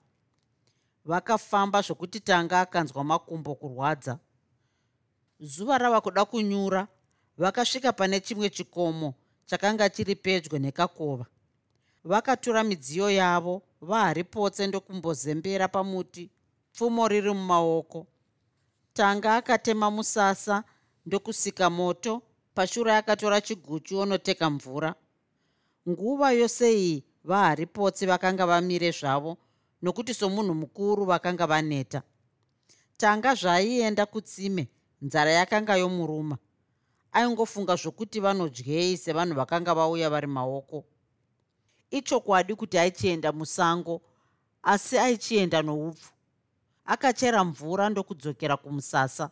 Vakafamba 1.04 1.82
zvokuti 1.82 2.20
tanga 2.20 2.60
akanzwa 2.60 3.04
makumbo 3.04 3.54
kurwadza. 3.54 4.18
Zuva 5.40 5.78
rava 5.78 6.00
kuda 6.00 6.24
kunyura 6.24 6.88
vakasvika 7.38 7.92
pane 7.92 8.20
chimwe 8.20 8.50
chikomo 8.50 9.14
chakanga 9.46 9.90
chiri 9.90 10.14
pedyo 10.14 10.58
nekakova. 10.58 11.26
Vakatora 12.04 12.64
midziyo 12.64 13.10
yavo 13.10 13.62
vaharipotse 13.80 14.66
ndokumbozembera 14.66 15.68
pamuti 15.68 16.30
pfumo 16.72 17.08
riri 17.08 17.32
mumaoko. 17.32 18.06
Tanga 18.92 19.36
akatema 19.36 19.90
musasa 19.90 20.64
ndokusika 21.06 21.70
moto 21.70 22.22
pashure 22.54 22.94
akatora 22.96 23.40
chiguchu 23.40 23.98
onoteka 23.98 24.50
mvura. 24.50 24.94
Nguva 25.88 26.32
yose 26.32 26.72
iyi 26.72 27.04
vaharipotsi 27.24 28.06
vakanga 28.06 28.46
vamire 28.46 28.90
zvavo 28.90 29.38
nokuti 29.82 30.14
somunhu 30.14 30.54
mukuru 30.54 31.04
vakanga 31.04 31.46
vaneta. 31.46 32.02
Tanga 32.96 33.34
zvaaienda 33.34 34.06
kutsime 34.06 34.68
nzara 35.02 35.32
yakanga 35.32 35.76
yomuruma. 35.76 36.38
Aingofunga 37.12 37.76
zvokuti 37.76 38.20
vanodyei 38.20 38.96
sevanhu 38.96 39.34
vakanga 39.34 39.74
vauya 39.74 40.10
vari 40.10 40.26
maoko. 40.26 40.84
Ichokwadi 41.90 42.54
kuti 42.54 42.78
aichienda 42.78 43.32
musango 43.32 44.00
asi 44.62 44.98
aichienda 44.98 45.62
noupfu 45.62 46.12
akachera 46.84 47.44
mvura 47.44 47.88
ndokudzokera 47.90 48.56
kumusasa. 48.56 49.30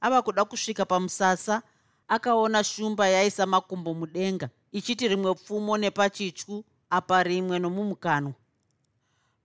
Ava 0.00 0.22
kuda 0.22 0.44
kusvika 0.44 0.84
pamusasa 0.84 1.62
akaona 2.08 2.64
shumba 2.64 3.08
yaisa 3.08 3.46
makumbo 3.46 3.94
mudenga 3.94 4.48
ichiti 4.72 5.08
rimwe 5.08 5.34
pfumo 5.34 5.78
nepachityu 5.78 6.64
apa 6.90 7.22
rimwe 7.22 7.58
nomumukanwa 7.58 8.34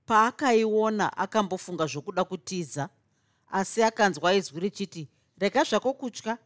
paakaiona 0.06 1.18
akambofunga 1.18 1.86
zvokuda 1.86 2.24
kutiza 2.24 2.90
asi 3.52 3.84
akanzwa 3.84 4.34
izwi 4.34 4.60
richiti 4.60 5.08
rega 5.38 5.64
zvako 5.64 5.94
kutya. 5.94 6.38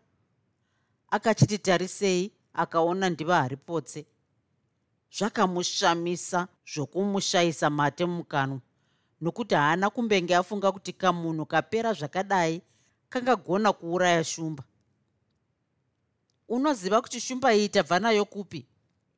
Akachiti 1.10 1.58
tarisei 1.58 2.32
akaona 2.54 3.10
ndiva 3.10 3.42
haripotse. 3.42 4.06
Zvakamushamisa 5.18 6.48
zvokumushayisa 6.74 7.70
mate 7.70 8.06
mumukanwa 8.06 8.60
nokuti 9.24 9.56
haana 9.56 9.90
kumbenge 9.90 10.36
afunga 10.36 10.72
kuti 10.72 10.94
kamunhu 10.94 11.46
kapera 11.46 11.94
zvakadai 11.94 12.62
kangagona 13.10 13.74
kuuraya 13.74 14.24
shumba. 14.24 14.64
Unoziva 16.50 17.02
kuti 17.02 17.20
shumba 17.20 17.56
iyi 17.56 17.70
tabva 17.70 18.00
nayo 18.00 18.26
kupi? 18.26 18.66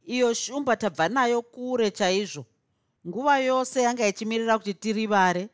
Iyo 0.06 0.34
shumba 0.34 0.76
tabva 0.78 1.10
nayo 1.10 1.42
kure 1.42 1.92
chaizvo. 1.92 2.46
Nguva 3.08 3.40
yose 3.40 3.82
yanga 3.82 4.08
ichimirira 4.08 4.58
kuti 4.58 4.74
tirivare. 4.74 5.50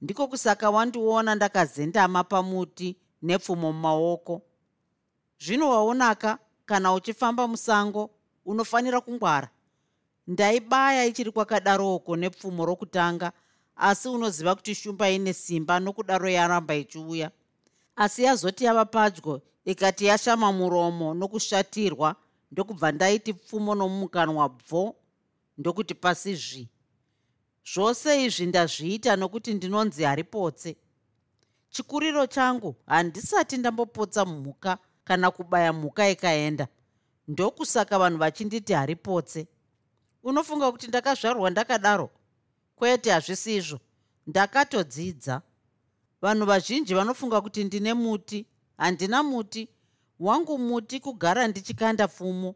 Ndiko 0.00 0.28
kusaka 0.28 0.70
wandiona 0.70 1.34
ndakazendama 1.34 2.24
pamuti 2.24 2.96
nepfumo 3.22 3.72
mumaoko. 3.72 4.42
Zvino 5.38 5.70
waonaka 5.70 6.38
kana 6.66 6.92
uchifamba 6.92 7.48
musango 7.48 8.10
unofanira 8.44 9.00
kungwara. 9.00 9.48
Ndaibaya 10.26 11.04
ichiri 11.04 11.30
kwakadaroko 11.30 12.16
nepfumo 12.16 12.66
rokutanga 12.66 13.32
asi 13.76 14.08
unoziva 14.08 14.54
kuti 14.54 14.74
shumba 14.74 15.10
ine 15.10 15.32
simba 15.32 15.80
nokudaro 15.80 16.28
yaramba 16.28 16.74
ichiuya. 16.74 17.30
Asi 17.96 18.22
yazoti 18.22 18.64
yava 18.64 18.84
padyo 18.84 19.42
ikati 19.64 20.04
yashama 20.04 20.52
muromo 20.52 21.14
nokushatirwa 21.14 22.16
ndokubva 22.50 22.92
ndaiti 22.92 23.32
pfumo 23.34 23.74
nomumukanwa 23.74 24.48
bvo 24.48 24.96
ndokuti 25.58 25.94
pasi 25.94 26.34
zvi. 26.34 26.68
Zvose 27.72 28.24
izvi 28.24 28.46
ndazviita 28.46 29.16
nokuti 29.16 29.54
ndinonzi 29.54 30.02
haripotse. 30.02 30.76
Chikuriro 31.70 32.26
changu 32.26 32.76
handisati 32.86 33.56
ndambopotsa 33.56 34.24
mhuka 34.24 34.78
kana 35.04 35.30
kubaya 35.30 35.72
mhuka 35.72 36.10
ikaenda. 36.10 36.68
Ndokusaka 37.28 37.98
vanhu 37.98 38.18
vachinditi 38.18 38.72
haripotse. 38.72 39.46
Unofunga 40.22 40.72
kuti 40.72 40.86
ndakazvarwa 40.88 41.50
ndakadaro 41.50 42.10
kwete 42.76 43.10
hazvisi 43.10 43.56
izvo. 43.56 43.80
Ndakatodzidza. 44.26 45.42
Vanhu 46.22 46.46
vazhinji 46.46 46.94
vanofunga 46.94 47.40
kuti 47.40 47.64
ndine 47.64 47.94
muti. 47.94 48.46
Handina 48.76 49.22
muti. 49.22 49.68
Wangu 50.20 50.58
muti 50.58 51.00
kugara 51.00 51.48
ndichikanda 51.48 52.08
pfumo 52.08 52.54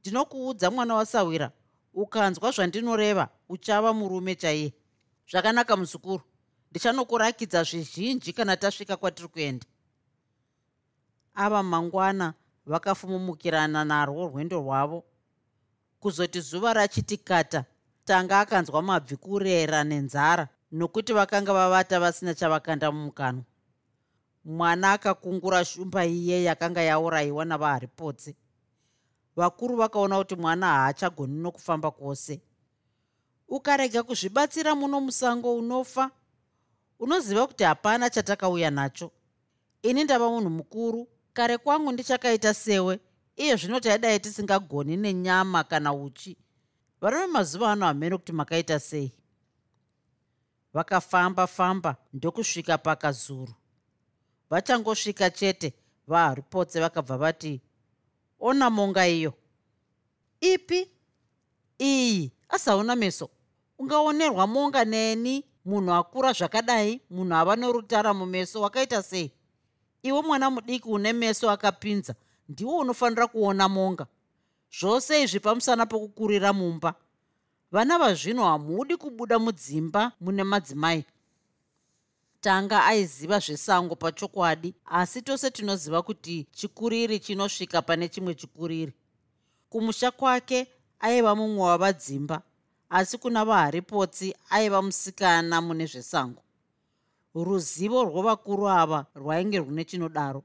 ndinokuudza 0.00 0.70
mwana 0.70 0.94
wasawira 0.94 1.50
ukanzwa 1.94 2.50
zvandinoreva 2.50 3.28
uchava 3.48 3.92
murume 3.92 4.34
chaiye. 4.34 4.72
Zvakanaka 5.30 5.76
muzukuru. 5.76 6.22
Ndichanokurakidza 6.70 7.62
zvizhinji 7.64 8.32
kana 8.32 8.56
tasvika 8.56 8.96
kwatiri 8.96 9.28
kuenda. 9.28 9.66
Ava 11.34 11.62
mangwana 11.62 12.34
vakafumumukirana 12.66 13.84
narwo 13.84 14.28
rwendo 14.28 14.56
rwavo. 14.60 15.04
Kuzoti 16.00 16.40
zuva 16.40 16.72
rachitikata 16.72 17.64
tanga 18.10 18.40
akanzwa 18.40 18.82
mabvi 18.82 19.16
kurera 19.16 19.84
nenzara 19.84 20.48
nokuti 20.72 21.12
vakanga 21.12 21.52
vavata 21.52 22.00
vasina 22.00 22.34
chavakanda 22.34 22.92
mumukanwa. 22.92 23.44
Mwana 24.44 24.92
akakungura 24.92 25.64
shumba 25.64 26.04
iye 26.06 26.44
yakanga 26.44 26.82
yaurayiwa 26.82 27.44
navaharipotsi 27.44 28.36
vakuru 29.36 29.76
vakaona 29.76 30.18
kuti 30.18 30.36
mwana 30.36 30.66
haachagoni 30.66 31.42
nokufamba 31.42 31.90
kwose. 31.90 32.40
Ukarega 33.48 34.02
kuzvibatsira 34.02 34.74
muno 34.74 35.00
musango 35.00 35.54
unofa? 35.54 36.10
Unoziva 36.98 37.46
kuti 37.46 37.64
hapana 37.64 38.10
chatakauya 38.10 38.70
nacho. 38.70 39.10
Ini 39.82 40.04
ndava 40.04 40.30
munhu 40.30 40.50
mukuru 40.50 41.08
kare 41.32 41.58
kwangu 41.58 41.92
ndichakaita 41.92 42.54
sewe 42.54 43.00
iye 43.36 43.56
zvino 43.56 43.80
taidai 43.80 44.20
tisingagoni 44.20 44.96
nenyama 44.96 45.64
kana 45.64 45.94
uchi 45.94 46.36
varume 47.00 47.26
mazuva 47.26 47.72
ano 47.72 47.86
hamene 47.86 48.16
kuti 48.16 48.32
makaita 48.32 48.80
sei? 48.80 49.12
Vakafamba 50.72 51.46
famba 51.46 51.96
ndokusvika 52.12 52.78
pakazuru. 52.78 53.54
Vachangosvika 54.50 55.30
chete 55.30 55.74
vaharipotse 56.06 56.80
vakabva 56.80 57.16
vati 57.16 57.60
ona 58.40 58.70
monga 58.70 59.08
iyo. 59.08 59.32
Ipi? 60.40 60.88
Iyi 61.78 62.32
asauna 62.48 62.96
meso. 62.96 63.30
Ungaonerwa 63.78 64.46
monga 64.46 64.84
neni. 64.84 65.44
Munhu 65.64 65.92
akura 65.92 66.32
zvakadai 66.32 67.00
munhu 67.10 67.34
ava 67.34 67.56
norutara 67.56 68.14
mumeso 68.14 68.60
wakaita 68.60 69.02
sei? 69.02 69.32
Iwe 70.02 70.22
mwana 70.22 70.50
mudiki 70.50 70.88
une 70.88 71.12
meso 71.12 71.50
akapinza 71.50 72.14
ndiwo 72.48 72.78
unofanira 72.78 73.26
kuona 73.26 73.68
monga 73.68 74.06
zvose 74.78 75.22
izvi 75.22 75.40
pamusana 75.40 75.86
pokukurira 75.86 76.52
mumba. 76.52 76.94
Vana 77.72 77.98
vazvino 77.98 78.44
hamudi 78.44 78.96
kubuda 78.96 79.38
mudzimba 79.38 80.12
mune 80.20 80.44
madzimai. 80.44 81.04
Tanga 82.40 82.84
aiziva 82.84 83.38
zvesango 83.38 83.96
pachokwadi 83.96 84.74
asi 84.84 85.22
tose 85.22 85.50
tinoziva 85.50 86.02
kuti 86.02 86.46
chikuriri 86.52 87.20
chinosvika 87.20 87.82
pane 87.82 88.08
chimwe 88.08 88.34
chikuriri. 88.34 88.92
Kumusha 89.70 90.10
kwake 90.10 90.66
aiva 91.00 91.34
mumwe 91.34 91.62
wavadzimba 91.62 92.42
asi 92.90 93.18
kuna 93.18 93.44
vaharipotsi 93.44 94.34
aiva 94.50 94.82
musikana 94.82 95.60
mune 95.60 95.86
zvesango. 95.86 96.42
Ruzivo 97.34 98.04
rwovakuru 98.04 98.68
ava 98.68 99.06
rwainge 99.14 99.58
rune 99.58 99.84
chinodaro. 99.84 100.42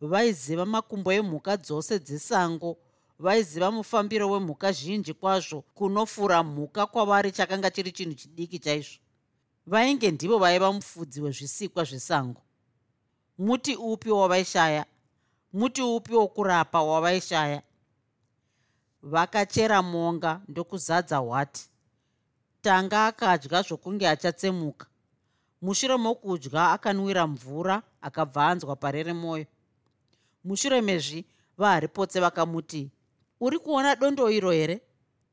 Vaiziva 0.00 0.66
makumbo 0.66 1.12
emhuka 1.12 1.56
dzose 1.56 1.98
dzesango 1.98 2.76
vaiziva 3.18 3.70
mufambiro 3.70 4.30
wemhuka 4.30 4.72
zhinji 4.72 5.14
kwazvo 5.14 5.60
kunofura 5.74 6.42
mhuka 6.42 6.86
kwavari 6.86 7.32
chakanga 7.32 7.70
chiri 7.70 7.92
chinhu 7.92 8.14
chidiki 8.14 8.58
chaizvo. 8.58 8.98
Vainge 9.66 10.10
ndivo 10.10 10.38
vaiva 10.38 10.72
mufudzi 10.72 11.20
wezvisikwa 11.20 11.84
zvesango. 11.84 12.42
Muti 13.38 13.76
upi 13.76 14.10
wavaishaya? 14.10 14.86
Muti 15.52 15.82
upi 15.82 16.14
wokurapa 16.14 16.82
wavaishaya? 16.82 17.62
Vakachera 19.02 19.82
monga 19.82 20.40
ndokuzadza 20.48 21.16
hwati 21.16 21.68
tanga 22.62 23.06
akadya 23.06 23.62
zvokunge 23.62 24.08
achatsemuka. 24.08 24.86
Mushure 25.62 25.96
mokudya 25.96 26.72
akanwira 26.72 27.26
mvura 27.26 27.82
akabva 28.00 28.46
anzwa 28.46 28.76
parere 28.76 29.12
mwoyo 29.12 29.46
mushure 30.44 30.80
mezvi 30.80 31.24
vaharipotse 31.58 32.20
vakamuti 32.20 32.90
uri 33.40 33.58
kuona 33.58 33.96
dondo 33.96 34.30
iro 34.30 34.50
here? 34.50 34.80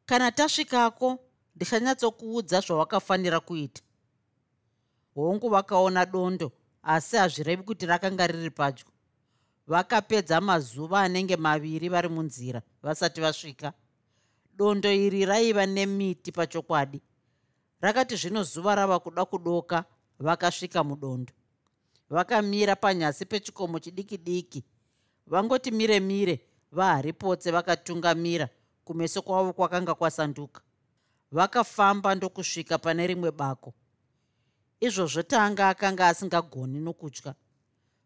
Kana 0.05 0.31
tasvikako 0.31 1.19
ndichanyatsokuudza 1.55 2.59
zvawakafanira 2.61 3.39
kuita. 3.39 3.81
Hongu 5.15 5.49
vakaona 5.49 6.05
dondo 6.05 6.51
asi 6.83 7.17
hazvirevi 7.17 7.63
kuti 7.63 7.85
rakanga 7.85 8.27
riri 8.27 8.49
padyo. 8.49 8.85
Vakapedza 9.67 10.41
mazuva 10.41 11.01
anenge 11.01 11.35
maviri 11.35 11.89
vari 11.89 12.09
munzira 12.09 12.61
vasati 12.83 13.21
vasvika. 13.21 13.73
Dondo 14.53 14.91
iri 14.91 15.25
raiva 15.25 15.65
nemiti 15.65 16.31
pachokwadi. 16.31 17.01
Rakati 17.81 18.15
zvino 18.15 18.43
zuva 18.43 18.75
rava 18.75 18.99
kuda 18.99 19.25
kudoka 19.25 19.85
vakasvika 20.19 20.83
mudondo. 20.83 21.33
Vakamira 22.09 22.75
panyasi 22.75 23.25
pechikomo 23.25 23.79
chidiki 23.79 24.17
diki. 24.17 24.63
Vangoti 25.27 25.71
mire 25.71 25.99
mire 25.99 26.39
vaharipotse 26.75 27.51
vakatungamira 27.51 28.49
kumeso 28.85 29.21
kwavo 29.21 29.53
kwakanga 29.53 29.95
kwasanduka. 29.95 30.61
Vakafamba 31.31 32.15
ndokusvika 32.15 32.77
pane 32.77 33.07
rimwe 33.07 33.31
bako. 33.31 33.73
Izvozvo 34.79 35.23
tanga 35.23 35.69
akanga 35.69 36.07
asingagoni 36.07 36.79
nokutya. 36.79 37.35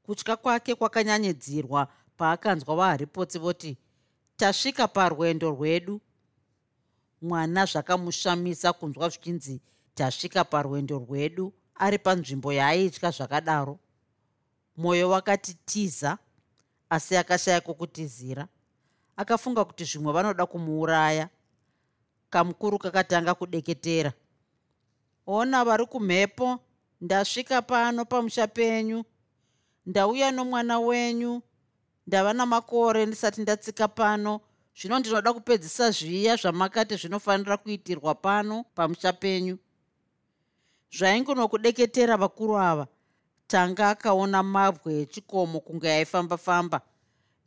Kutya 0.03 0.36
kwake 0.36 0.75
kwakanyanyedzirwa 0.75 1.88
paakanzwa 2.17 2.75
vaharipotsi 2.75 3.39
voti 3.39 3.77
tasvika 4.38 4.88
parwendo 4.88 5.49
rwedu. 5.49 6.01
Mwana 7.21 7.65
zvakamushamisa 7.65 8.73
kunzwa 8.73 9.10
zvichinzi 9.10 9.62
tasvika 9.93 10.43
parwendo 10.43 10.97
rwedu 10.97 11.53
ari 11.75 11.97
panzvimbo 11.97 12.53
yaaitya 12.53 13.12
zvakadaro. 13.12 13.79
Mwoyo 14.77 15.10
wakati 15.10 15.53
tiza 15.53 16.17
asi 16.89 17.17
akashaya 17.17 17.62
kwokutizira 17.62 18.47
akafunga 19.19 19.65
kuti 19.65 19.84
zvimwe 19.86 20.13
vanoda 20.13 20.45
kumuuraya. 20.45 21.29
Kamukuru 22.29 22.79
kakatanga 22.79 23.34
kudeketera. 23.36 24.13
Ona 25.27 25.65
vari 25.65 25.86
kumhepo 25.86 26.60
ndasvika 27.01 27.62
pano 27.62 28.05
pamusha 28.05 28.47
penyu. 28.47 29.03
Ndauya 29.86 30.32
nomwana 30.32 30.79
wenyu 30.79 31.41
ndava 32.08 32.34
namakore 32.34 33.05
ndisati 33.05 33.41
ndatsika 33.41 33.88
pano. 33.88 34.41
Zvino 34.75 34.99
ndinoda 34.99 35.34
kupedzisa 35.34 35.91
zviya 35.91 36.36
zvamakati 36.36 36.95
zvinofanira 36.95 37.58
kuitirwa 37.58 38.15
pano 38.15 38.63
pamusha 38.75 39.13
penyu. 39.13 39.58
Zvaingonokudeketera 40.91 42.17
vakuru 42.17 42.58
ava 42.58 42.88
tanga 43.47 43.89
akaona 43.89 44.43
mabwe 44.43 45.01
echikomo 45.01 45.60
kunge 45.60 45.91
aifamba-famba 45.91 46.82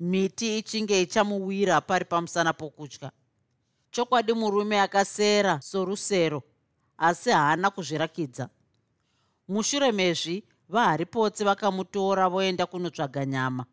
miti 0.02 0.58
ichinge 0.58 1.02
ichamuwira 1.02 1.80
pari 1.80 2.04
pamusana 2.04 2.52
pokutya 2.52 3.10
chokwadi 3.90 4.32
murume 4.32 4.80
akasera 4.80 5.60
sorusero 5.60 6.42
asi 6.98 7.30
haana 7.30 7.70
kuzvirakidza. 7.70 8.48
Mushure 9.48 9.92
mezvi 9.92 10.44
vaharipotsi 10.68 11.44
vakamutora 11.44 12.28
voenda 12.28 12.66
kunotsvaga 12.66 13.26
nyama. 13.26 13.64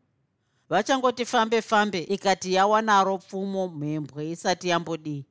Vachangoti 0.69 1.25
fambe 1.25 1.61
fambe 1.61 1.99
ikati 1.99 2.53
yawa 2.53 2.81
naro 2.81 3.17
pfumo 3.17 3.67
mhembwe 3.67 4.29
isati 4.31 4.69
yambodii 4.69 5.25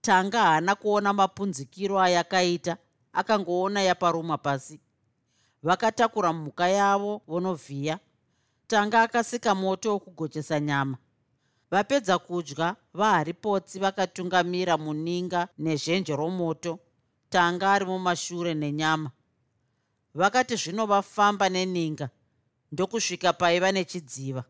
tanga 0.00 0.40
haana 0.42 0.74
kuona 0.74 1.12
mapunzikiro 1.12 2.00
ayakaita 2.00 2.76
akangoona 3.12 3.82
yaparuma 3.82 4.38
pasi. 4.38 4.80
Vakatakura 5.62 6.32
mhuka 6.32 6.68
yavo 6.68 7.22
vonovhiya 7.26 7.98
tanga 8.66 9.02
akasika 9.02 9.54
moto 9.54 9.90
wokugochesa 9.92 10.60
nyama. 10.60 10.96
Vapedza 11.70 12.18
kudya 12.18 12.76
vaharipotsi 12.94 13.78
vakatungamira 13.78 14.78
muninga 14.78 15.48
nezhenje 15.58 16.16
romoto 16.16 16.78
tanga 17.28 17.72
ari 17.72 17.84
mumashure 17.84 18.54
nenyama. 18.54 19.10
Vakati 20.14 20.56
zvino 20.56 20.86
vafamba 20.86 21.48
neninga 21.48 22.08
ndokusvika 22.72 23.32
paiva 23.32 23.72
nechidziva. 23.72 24.44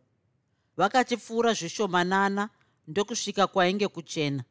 Vakachipfuura 0.76 1.52
zvishomanana 1.52 2.48
ndokusvika 2.88 3.46
kwainge 3.46 3.88
kuchena. 3.88 4.44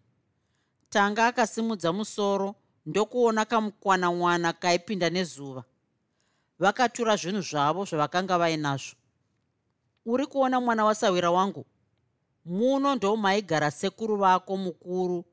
Tanga 0.90 1.28
akasimudza 1.28 1.94
musoro 1.94 2.56
ndokuona 2.86 3.46
kamukwanamwana 3.46 4.54
kaipinda 4.54 5.10
nezuva. 5.10 5.64
Vakatura 6.60 7.16
zvinhu 7.16 7.42
zvavo 7.42 7.86
zvavakanga 7.86 8.38
vainazvo 8.38 8.96
uri 10.06 10.26
kuona 10.28 10.62
mwana 10.62 10.86
wasawira 10.86 11.32
wangu? 11.32 11.66
Muno 12.46 12.96
ndomaigara 12.96 13.72
sekuru 13.72 14.18
vako 14.18 14.58
mukuru 14.58 15.26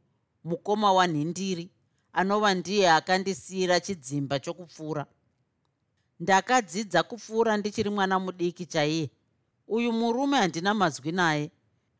mukoma 0.44 0.92
wanhindiri 0.92 1.70
anova 2.12 2.54
ndiye 2.54 2.90
akandisiyira 2.90 3.80
chidzimba 3.80 4.38
chokupfuura. 4.38 5.06
Ndakadzidza 6.20 7.02
kupfuura 7.02 7.56
ndichiri 7.56 7.90
mwana 7.90 8.18
mudiki 8.18 8.66
chaiye. 8.66 9.10
Uyu 9.68 9.92
murume 9.92 10.36
handina 10.36 10.74
mazwi 10.74 11.12
naye. 11.12 11.50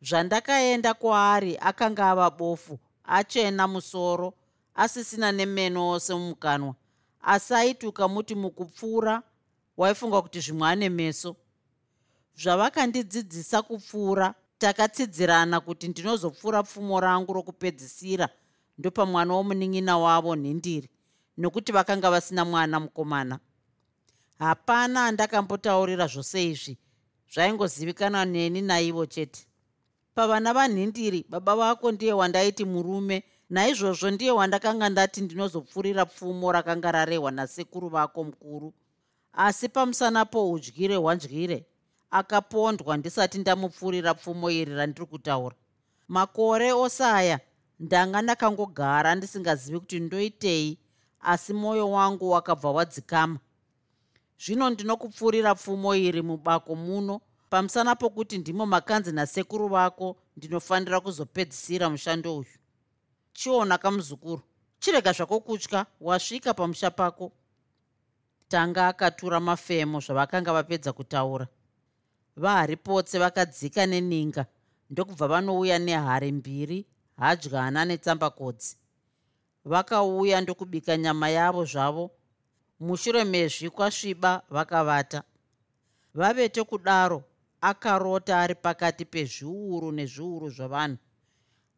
Zvandakaenda 0.02 0.94
kwaari 0.94 1.56
akanga 1.60 2.10
ava 2.10 2.30
bofu 2.30 2.78
achena 3.04 3.68
musoro 3.68 4.34
asisina 4.74 5.32
nemeno 5.32 5.88
ose 5.90 6.14
mumukanwa 6.14 6.74
asi 7.22 7.54
aituka 7.54 8.08
muti 8.08 8.34
mukupfuura 8.34 9.22
waifunga 9.76 10.22
kuti 10.22 10.40
zvimwe 10.40 10.68
ane 10.68 10.88
meso 10.88 11.36
zvavakandidzidzisa 12.42 13.62
kupfuura 13.62 14.34
takatsidzirana 14.58 15.60
kuti 15.60 15.88
ndinozopfuura 15.88 16.62
pfumo 16.62 17.00
rangu 17.00 17.32
rokupedzisira 17.32 18.28
ndopamwana 18.78 19.34
womunin'ina 19.34 19.98
wavo 19.98 20.36
nhindiri 20.36 20.88
nokuti 21.36 21.72
vakanga 21.72 22.10
vasina 22.10 22.44
mwana 22.44 22.80
mukomana. 22.80 23.38
Hapana 24.38 25.06
andakambotaurira 25.06 26.06
zvose 26.06 26.50
izvi 26.50 26.78
zvaingozivikanwa 27.32 28.24
neni 28.24 28.60
naivo 28.62 29.06
chete. 29.06 29.46
Pavana 30.14 30.52
vanhindiri 30.52 31.26
baba 31.28 31.56
vako 31.56 31.92
ndiye 31.92 32.12
wandaiti 32.12 32.64
murume 32.64 33.24
naizvozvo 33.50 34.10
ndiye 34.10 34.30
wandakanga 34.30 34.88
ndati 34.88 35.20
ndinozopfurira 35.20 36.06
pfumo 36.06 36.52
rakanga 36.52 36.92
rarehwa 36.92 37.30
nasekuru 37.30 37.88
vako 37.88 38.24
mukuru. 38.24 38.74
Asi 39.32 39.68
pamusana 39.68 40.24
poudyire 40.24 40.96
hwandyire 40.96 41.66
akapondwa 42.10 42.96
ndisati 42.96 43.38
ndamupfurira 43.38 44.14
pfumo 44.14 44.50
iri 44.50 44.74
randiri 44.74 45.06
kutaura. 45.06 45.56
Makore 46.08 46.72
ose 46.72 47.04
aya 47.04 47.40
ndanga 47.80 48.22
ndakangogara 48.22 49.14
ndisingazivi 49.14 49.78
kuti 49.80 50.00
ndoitei 50.00 50.78
asi 51.20 51.52
mwoyo 51.52 51.90
wangu 51.90 52.30
wakabva 52.30 52.70
wadzikama. 52.70 53.38
Zvino 54.44 54.70
ndinokupfuurira 54.70 55.54
pfumo 55.54 55.94
iri 55.94 56.22
mubako 56.22 56.74
muno 56.74 57.20
pamusana 57.50 57.96
pokuti 57.96 58.38
ndimo 58.38 58.66
makanzi 58.66 59.12
nasekuru 59.12 59.68
vako 59.68 60.16
ndinofanira 60.36 61.00
kuzopedzisira 61.00 61.90
mushando 61.90 62.36
uyu. 62.36 62.56
Chiona 63.32 63.78
kamuzukuru 63.78 64.42
chirega 64.80 65.12
zvako 65.12 65.40
kutya 65.40 65.86
wasvika 66.00 66.54
pamusha 66.54 66.90
pako. 66.90 67.32
Tanga 68.48 68.88
akatura 68.88 69.40
mafemo 69.40 70.00
zvavakanga 70.00 70.52
vapedza 70.52 70.92
kutaura 70.92 71.46
vaharipotse 72.40 73.18
vakadzika 73.18 73.86
neninga. 73.86 74.46
Ndokubva 74.90 75.28
vanouya 75.28 75.78
nehari 75.78 76.32
mbiri 76.32 76.86
hadyana 77.16 77.84
netsambakodzi 77.84 78.76
vakauya 79.64 80.40
ndokubika 80.40 80.96
nyama 80.96 81.28
yavo 81.28 81.64
zvavo. 81.64 82.10
Mushure 82.80 83.24
mezvikwasviba 83.24 84.42
vakavata. 84.50 85.22
Vavete 86.14 86.64
kudaro 86.64 87.22
akarota 87.60 88.40
ari 88.40 88.54
pakati 88.54 89.04
pezviuru 89.04 89.92
nezviuru 89.92 90.50
zvavanhu. 90.50 90.98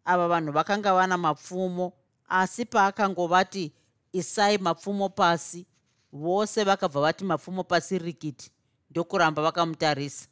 Ava 0.05 0.29
vanhu 0.29 0.53
vakanga 0.53 0.95
vana 0.95 1.19
mapfumo 1.19 1.93
asi 2.29 2.65
paakangovati 2.65 3.73
isai 4.13 4.59
mapfumo 4.59 5.09
pasi 5.09 5.67
vose 6.13 6.65
vakabva 6.65 7.01
vati 7.01 7.25
mapfumo 7.25 7.65
pasi 7.65 7.99
rikiti 7.99 8.51
ndokuramba 8.91 9.43
vakamutarisa 9.43 10.29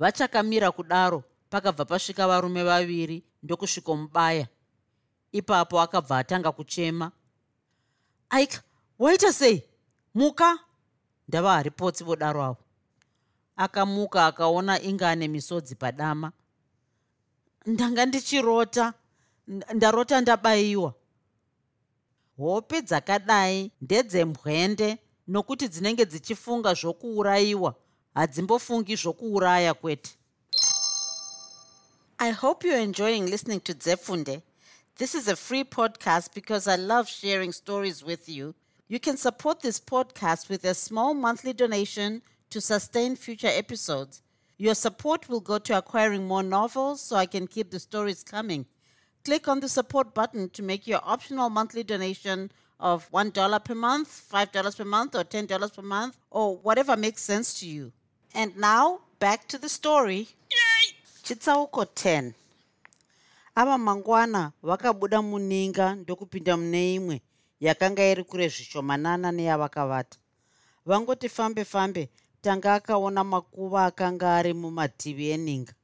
vachakamira 0.00 0.70
kudaro 0.72 1.22
pakabva 1.50 1.84
pasvika 1.84 2.28
varume 2.28 2.62
vaviri 2.64 3.24
ndokusvikomubaya. 3.42 4.46
Ipapo 5.32 5.80
akabva 5.80 6.18
atanga 6.18 6.52
kuchema. 6.52 7.12
Aika 8.30 8.62
waita 8.98 9.32
sei? 9.32 9.62
Muka? 10.14 10.58
Ndava 11.28 11.52
haripotsi 11.52 12.04
vodaro 12.04 12.42
avo. 12.42 12.64
Akamuka 13.56 14.26
akaona 14.26 14.82
inga 14.82 15.10
ane 15.10 15.28
misodzi 15.28 15.74
padama. 15.74 16.32
Ndanga 17.66 18.06
ndichirota 18.06 18.94
ndarota 19.74 20.20
ndabayiwa 20.20 20.94
hope 22.36 22.82
dzakadai 22.82 23.72
ndedzemwende 23.80 24.98
nokuti 25.28 25.68
dzinenge 25.68 26.04
dzichifunga 26.06 26.74
zvokuurayiwa 26.74 27.74
hadzimbofungi 28.14 28.96
zvokuuraya 28.96 29.74
kwete. 29.74 30.10
I 32.18 32.32
hope 32.32 32.66
you're 32.66 32.82
enjoying 32.82 33.26
listening 33.30 33.60
to 33.60 33.74
dzefunde 33.74 34.42
this 35.00 35.14
is 35.14 35.28
a 35.28 35.34
free 35.34 35.64
podcast 35.64 36.34
because 36.34 36.68
i 36.68 36.76
love 36.76 37.08
sharing 37.08 37.52
stories 37.52 38.04
with 38.04 38.28
you. 38.28 38.54
You 38.86 39.00
can 39.00 39.16
support 39.16 39.62
this 39.62 39.80
podcast 39.80 40.50
with 40.50 40.62
a 40.66 40.74
small 40.74 41.14
monthly 41.14 41.54
donation 41.54 42.20
to 42.50 42.60
sustain 42.60 43.16
future 43.16 43.48
episodes. 43.50 44.20
Your 44.58 44.74
support 44.74 45.26
will 45.26 45.40
go 45.40 45.56
to 45.56 45.78
acquiring 45.78 46.28
more 46.28 46.42
novels 46.42 47.00
so 47.00 47.16
i 47.16 47.24
can 47.24 47.46
keep 47.46 47.70
the 47.70 47.80
stories 47.80 48.22
coming. 48.22 48.66
Click 49.24 49.48
on 49.48 49.60
the 49.60 49.70
support 49.70 50.12
button 50.12 50.50
to 50.50 50.62
make 50.62 50.86
your 50.86 51.00
optional 51.02 51.48
monthly 51.48 51.82
donation 51.82 52.52
of 52.78 53.10
$1 53.10 53.64
per 53.64 53.74
month, 53.74 54.28
$5 54.30 54.76
per 54.76 54.84
month, 54.84 55.14
or 55.14 55.24
$10 55.24 55.74
per 55.74 55.82
month, 55.82 56.18
or 56.30 56.58
whatever 56.58 56.94
makes 56.94 57.22
sense 57.22 57.58
to 57.60 57.66
you. 57.66 57.90
And 58.34 58.56
now, 58.56 59.00
back 59.18 59.48
to 59.48 59.58
the 59.58 59.68
story. 59.68 60.28
chitsauko 61.22 61.82
10 61.84 62.32
ava 63.54 63.78
mangwana 63.78 64.52
vakabuda 64.62 65.22
muninga 65.22 65.94
ndokupinda 65.94 66.56
mune 66.56 66.94
imwe 66.94 67.22
yakanga 67.60 68.02
iri 68.10 68.24
kure 68.24 68.48
zvishomanana 68.48 69.32
neyavakavata. 69.32 70.18
Vangoti 70.86 71.28
fambe 71.28 71.64
fambe 71.64 72.08
tanga 72.42 72.74
akaona 72.74 73.24
makuva 73.24 73.84
akanga 73.84 74.36
ari 74.36 74.54
mumativi 74.54 75.30
eninga. 75.30 75.74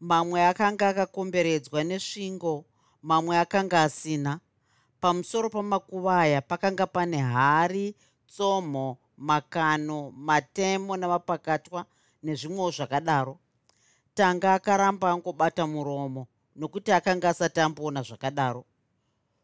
Mamwe 0.00 0.46
akanga 0.46 0.88
akakomberedzwa 0.88 1.84
nesvingo 1.84 2.64
mamwe 3.02 3.38
akanga 3.38 3.82
asina. 3.82 4.40
Pamusoro 5.00 5.50
pamakuva 5.50 6.20
aya 6.20 6.40
pakanga 6.42 6.86
pane 6.86 7.18
hari 7.18 7.94
tsomho 8.26 8.98
makano 9.18 10.10
matemo 10.10 10.96
namapakatwa 10.96 11.84
nezvimwewo 12.22 12.70
zvakadaro. 12.70 13.38
Tanga 14.14 14.54
akaramba 14.54 15.10
angobata 15.10 15.66
muromo 15.66 16.26
nokuti 16.56 16.92
akanga 16.92 17.28
asati 17.28 17.60
amboona 17.60 18.02
zvakadaro. 18.02 18.64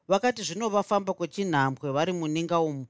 Vakati 0.08 0.42
zvino 0.42 0.68
vafamba 0.68 1.12
kwechinhambwe 1.14 1.90
vari 1.90 2.12
muninga 2.12 2.60
umu 2.60 2.86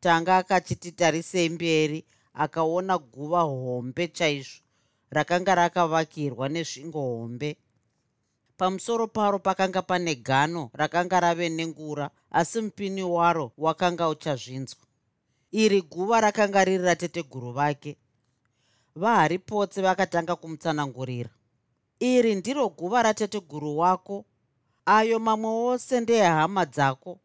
tanga 0.00 0.36
akachititarisei 0.36 1.48
mberi 1.48 2.04
akaona 2.34 2.98
guva 2.98 3.40
hombe 3.40 4.08
chaizvo 4.08 4.60
rakanga 5.10 5.54
rakavakirwa 5.54 6.48
nezvingo 6.48 7.00
hombe. 7.00 7.56
Pamusoro 8.56 9.06
paro 9.06 9.38
pakanga 9.38 9.82
pane 9.82 10.14
gano 10.14 10.70
rakanga 10.74 11.20
rave 11.20 11.48
nengura 11.48 12.10
asi 12.30 12.60
mupini 12.60 13.02
waro 13.02 13.52
wakanga 13.58 14.08
uchazvinzwa 14.08 14.85
iri 15.52 15.82
guva 15.82 16.20
rakanga 16.20 16.64
riri 16.64 16.84
rateteguru 16.84 17.52
vake. 17.52 17.96
Vaharipotse 18.96 19.82
vakatanga 19.82 20.36
kumutsanangurira. 20.36 21.30
Iri 22.00 22.34
ndiro 22.34 22.68
guva 22.68 23.02
rateteguru 23.02 23.78
wako. 23.78 24.24
Ayo 24.86 25.18
mamwe 25.18 25.50
ose 25.50 26.00
ndehama 26.00 26.64
dzako. 26.64 27.18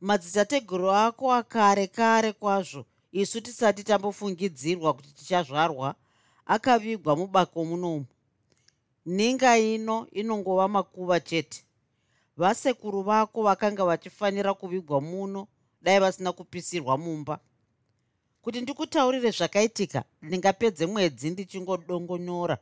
Madzitateguru 0.00 0.90
ako 0.90 1.32
akare 1.32 1.86
kare 1.86 2.32
kwazvo. 2.32 2.84
Isu 3.12 3.40
tisati 3.40 3.84
tambofungidzirwa 3.84 4.94
kuti 4.94 5.12
tichazvarwa 5.12 5.94
akavigwa 6.46 7.16
mubako 7.16 7.64
munomu 7.64 8.06
ninga 9.06 9.58
ino 9.58 10.06
inongova 10.12 10.68
makuva 10.68 11.20
chete. 11.20 11.64
Vasekuru 12.36 13.02
vako 13.02 13.42
vakanga 13.42 13.84
vachifanira 13.84 14.54
kuvigwa 14.54 15.00
muno 15.00 15.46
dai 15.82 16.00
vasina 16.00 16.32
kupisirwa 16.32 16.98
mumba. 16.98 17.38
Kuti 18.42 18.60
ndikutaurire 18.60 19.30
zvakaitika 19.30 20.04
ndingapedze 20.22 20.86
mwedzi 20.86 21.30
ndichingodongonyora 21.30 22.58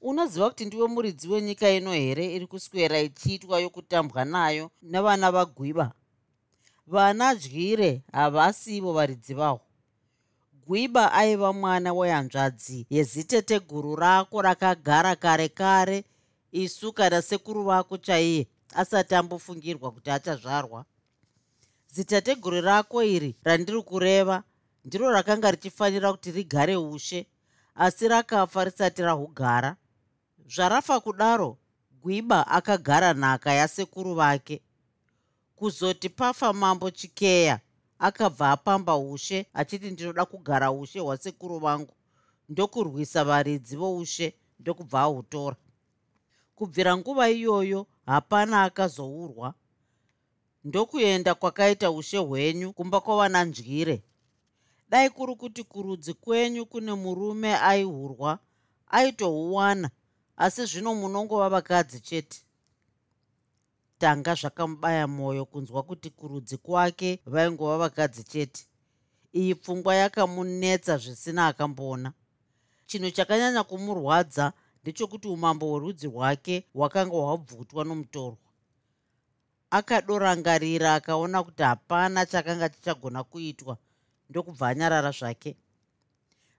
unoziva 0.00 0.50
kuti 0.50 0.64
ndiwe 0.64 0.86
muridzi 0.88 1.28
wenyika 1.28 1.70
ino 1.70 1.92
here 1.92 2.34
iri 2.34 2.46
kuswera 2.46 3.00
ichiitwa 3.00 3.60
yokutambwa 3.60 4.24
nayo 4.24 4.70
nevana 4.82 5.30
vagwiba? 5.32 5.92
Vana 6.86 7.34
dyire 7.34 8.02
havasivo 8.12 8.92
varidzi 8.92 9.34
vahwo. 9.34 9.60
Gwiba 10.66 11.12
aiva 11.12 11.52
mwana 11.52 11.92
wehanzvadzi 11.92 12.86
yeziteteguru 12.90 13.96
rako 13.96 14.42
rakagara 14.42 15.16
kare 15.16 15.48
kare 15.48 16.04
isu 16.52 16.92
kana 16.92 17.22
sekuru 17.22 17.64
vako 17.64 17.98
chaiye 17.98 18.46
asati 18.74 19.14
ambofungirwa 19.14 19.90
kuti 19.90 20.10
achazvarwa 20.10 20.84
zitateguru 21.92 22.60
rako 22.60 23.02
iri 23.02 23.36
randiri 23.44 23.82
kureva 23.82 24.42
ndiro 24.84 25.10
rakanga 25.12 25.50
richifanira 25.50 26.12
kuti 26.12 26.30
rigare 26.32 26.76
ushe 26.76 27.26
asi 27.74 28.08
rakafa 28.08 28.64
risati 28.64 29.02
rahugara. 29.02 29.76
Zvarafa 30.46 31.00
kudaro 31.00 31.58
gwiba 32.02 32.46
akagara 32.46 33.12
nhaka 33.14 33.52
yasekuru 33.52 34.14
vake. 34.14 34.62
Kuzoti 35.56 36.08
pafa 36.08 36.52
mambo 36.52 36.90
chikeya 36.90 37.60
akabva 37.98 38.50
apamba 38.50 38.96
ushe 38.96 39.46
achiti 39.54 39.90
ndinoda 39.90 40.24
kugara 40.24 40.72
ushe 40.72 41.00
hwasekuru 41.00 41.58
vangu 41.58 41.94
ndokurwisa 42.48 43.24
varidzi 43.24 43.76
voushe 43.76 44.34
ndokubva 44.60 45.00
ahutora 45.02 45.56
kubvira 46.54 46.96
nguva 46.96 47.30
iyoyo 47.30 47.86
hapana 48.06 48.62
akazourwa 48.62 49.54
ndokuenda 50.68 51.34
kwakaita 51.34 51.90
ushe 51.90 52.18
hwenyu 52.18 52.72
kumba 52.72 53.00
kwavanandyire 53.00 54.02
dai 54.90 55.10
kuri 55.10 55.34
kuti 55.34 55.62
kurudzi 55.64 56.14
kwenyu 56.14 56.66
kune 56.66 56.92
murume 56.94 57.56
aihurwa 57.56 58.38
aitohuwana 58.96 59.90
asi 60.36 60.64
zvino 60.66 60.94
munongova 60.94 61.48
vakadzi 61.48 62.00
chete. 62.00 62.38
Tanga 63.98 64.34
zvakamubaya 64.34 65.06
mwoyo 65.08 65.44
kunzwa 65.44 65.82
kuti 65.82 66.10
kurudzi 66.10 66.56
kwake 66.56 67.20
vaingova 67.26 67.78
vakadzi 67.78 68.22
chete. 68.24 68.66
Iyi 69.34 69.54
pfungwa 69.54 69.94
yakamunetsa 69.94 70.96
zvisina 70.98 71.46
akamboona 71.46 72.12
chinhu 72.86 73.10
chakanyanya 73.10 73.62
kumurwadza 73.64 74.52
ndechokuti 74.82 75.28
umambo 75.28 75.66
hwerudzi 75.66 76.06
rwake 76.06 76.64
hwakanga 76.74 77.16
hwabvutwa 77.16 77.84
nomutorwa 77.84 78.47
akadorangarira 79.70 80.94
akaona 80.94 81.42
kuti 81.42 81.62
hapana 81.62 82.26
chakanga 82.26 82.68
chichagona 82.68 83.24
kuitwa 83.24 83.78
ndokubva 84.30 84.68
anyarara 84.68 85.10
zvake. 85.10 85.56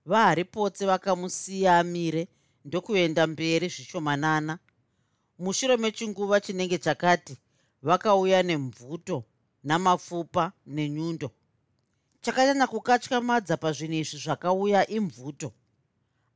Vaharipotse 0.06 0.86
vakamusiya 0.86 1.80
amire 1.80 2.28
ndokuenda 2.66 3.28
mberi 3.28 3.68
zvishomanana. 3.68 4.60
Mushure 5.40 5.78
mechinguva 5.78 6.42
chinenge 6.42 6.78
chakati 6.78 7.38
vakauya 7.82 8.44
nemvuto 8.44 9.24
namapfupa 9.64 10.52
nenyundo. 10.66 11.32
Chakanyanya 12.22 12.68
kukatyamadza 12.68 13.58
pazvinhu 13.58 13.94
izvi 13.94 14.18
zvakauya 14.18 14.88
imvuto. 14.88 15.52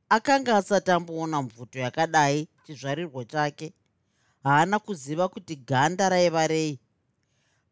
Akanga 0.08 0.56
asati 0.56 0.90
amboona 0.90 1.42
mvuto 1.42 1.78
yakadai 1.78 2.48
chizvarirwo 2.66 3.24
chake 3.24 3.72
haana 4.44 4.78
kuziva 4.78 5.28
kuti 5.28 5.56
ganda 5.56 6.08
raiva 6.08 6.46
rei. 6.46 6.78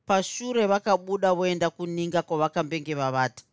Pashure 0.06 0.66
vakabuda 0.66 1.34
voenda 1.34 1.70
kuninga 1.70 2.22
kwavakambenge 2.22 2.94
vavata. 2.94 3.44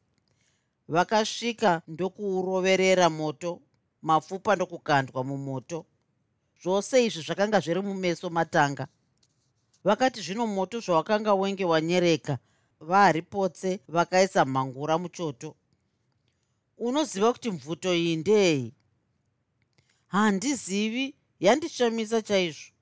Vakasvika 0.87 1.81
ndokuuroverera 1.87 3.09
moto 3.09 3.61
mapfupa 4.01 4.55
ndokukandwa 4.55 5.23
mumoto. 5.23 5.85
Zvose 6.63 7.05
izvi 7.05 7.21
zvakanga 7.21 7.59
zviri 7.59 7.81
mumeso 7.81 8.29
matanga. 8.29 8.87
Vakati 9.83 10.21
zvino 10.21 10.47
moto 10.47 10.79
zvawakanga 10.79 11.33
wenge 11.33 11.65
wanyereka 11.65 12.37
vaharipotse 12.79 13.79
vakaisa 13.87 14.45
mhangura 14.45 14.97
muchoto. 14.97 15.55
Unoziva 16.77 17.33
kuti 17.33 17.51
mvuto 17.51 17.95
iyi 17.95 18.15
ndei 18.15 18.73
handizivi 20.07 21.15
yandishamisa 21.39 22.21
chaizvo 22.21 22.78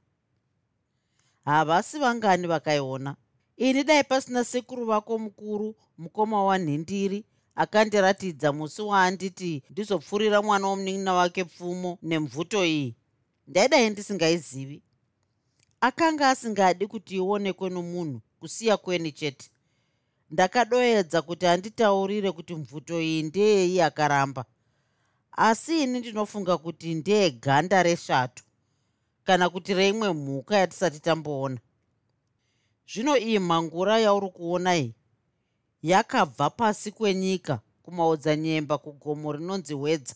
havasi 1.48 2.00
vangani 2.00 2.48
vakaiona. 2.48 3.16
Ini 3.58 3.84
dai 3.84 4.04
pasina 4.04 4.44
sekuru 4.44 4.86
vako 4.86 5.18
mukuru 5.20 5.76
mukoma 5.98 6.44
wanhindiri 6.44 7.26
akandiratidza 7.56 8.54
musi 8.54 8.82
waanditi 8.82 9.64
ndizopfurira 9.70 10.42
mwana 10.42 10.68
womunin'ina 10.68 11.14
wake 11.14 11.44
pfumo 11.46 11.98
nemvuto 12.02 12.66
iyi. 12.66 12.96
Ndaidai 13.48 13.90
ndisingaizivi 13.90 14.82
akanga 15.82 16.30
asingadi 16.30 16.88
kuti 16.88 17.16
ionekwe 17.16 17.70
nomunhu 17.70 18.22
kusiya 18.40 18.78
kweni 18.78 19.12
chete. 19.12 19.50
Ndakadoedza 20.32 21.22
kuti 21.22 21.46
anditaurire 21.48 22.32
kuti 22.32 22.56
mvuto 22.56 23.02
iyi 23.02 23.24
ndeyei 23.24 23.82
akaramba 23.82 24.46
asi 25.32 25.84
ini 25.84 26.00
ndinofunga 26.00 26.58
kuti 26.58 26.94
ndeyeganda 26.94 27.84
reshato 27.84 28.44
kana 29.28 29.50
kuti 29.50 29.74
reimwe 29.74 30.14
mhuka 30.14 30.58
yatisati 30.58 31.00
tamboona. 31.00 31.58
Zvino 32.92 33.18
iyi 33.18 33.40
mhangura 33.40 34.00
yauri 34.00 34.30
kuona 34.30 34.78
iyi 34.78 34.96
yakabva 35.84 36.50
pasi 36.50 36.92
kwenyika 36.92 37.60
kumaodzanyemba 37.84 38.78
kugomo 38.78 39.32
rinonzi 39.32 39.74
hwedza. 39.74 40.16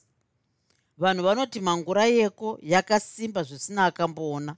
Vanhu 0.97 1.23
vanoti 1.23 1.59
mhangura 1.59 2.05
yeko 2.05 2.59
yakasimba 2.61 3.43
zvisina 3.43 3.85
akamboona. 3.85 4.55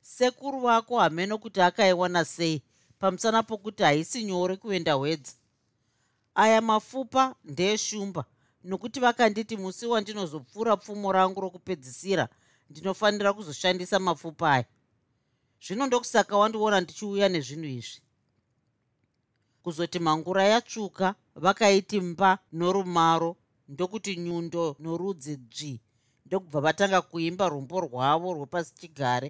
Sekuru 0.00 0.60
vako 0.60 0.98
hameno 0.98 1.38
kuti 1.38 1.60
akaiwana 1.60 2.24
sei 2.24 2.62
pamusana 2.98 3.42
pokuti 3.42 3.82
haisi 3.82 4.24
nyore 4.24 4.56
kuenda 4.56 4.92
hwedza. 4.94 5.32
Aya 6.34 6.60
mapfupa 6.60 7.34
ndeeshumba 7.44 8.24
nokuti 8.64 9.00
vakanditi 9.00 9.56
musi 9.56 9.86
wandinozopfuura 9.86 10.76
pfumo 10.76 11.12
rangu 11.12 11.40
rokupedzisira 11.40 12.28
ndinofanira 12.72 13.32
kuzoshandisa 13.36 13.98
mapfupa 13.98 14.52
aya. 14.52 14.64
Zvino 15.64 15.86
ndokusaka 15.86 16.34
wandiona 16.40 16.80
ndichiuya 16.80 17.28
nezvinhu 17.28 17.68
izvi. 17.78 18.00
Kuzoti 19.62 19.98
mangura 19.98 20.44
yatsvuka 20.52 21.14
vakaiti 21.44 22.00
mba 22.00 22.30
norumaro 22.52 23.30
ndokuti 23.68 24.12
nyundo 24.16 24.76
norudzi 24.82 25.36
dzvi 25.36 25.74
ndokubva 26.26 26.60
vatanga 26.66 27.00
kuimba 27.08 27.44
rumbo 27.52 27.76
rwavo 27.86 28.28
rwepasi 28.36 28.72
chigare 28.80 29.28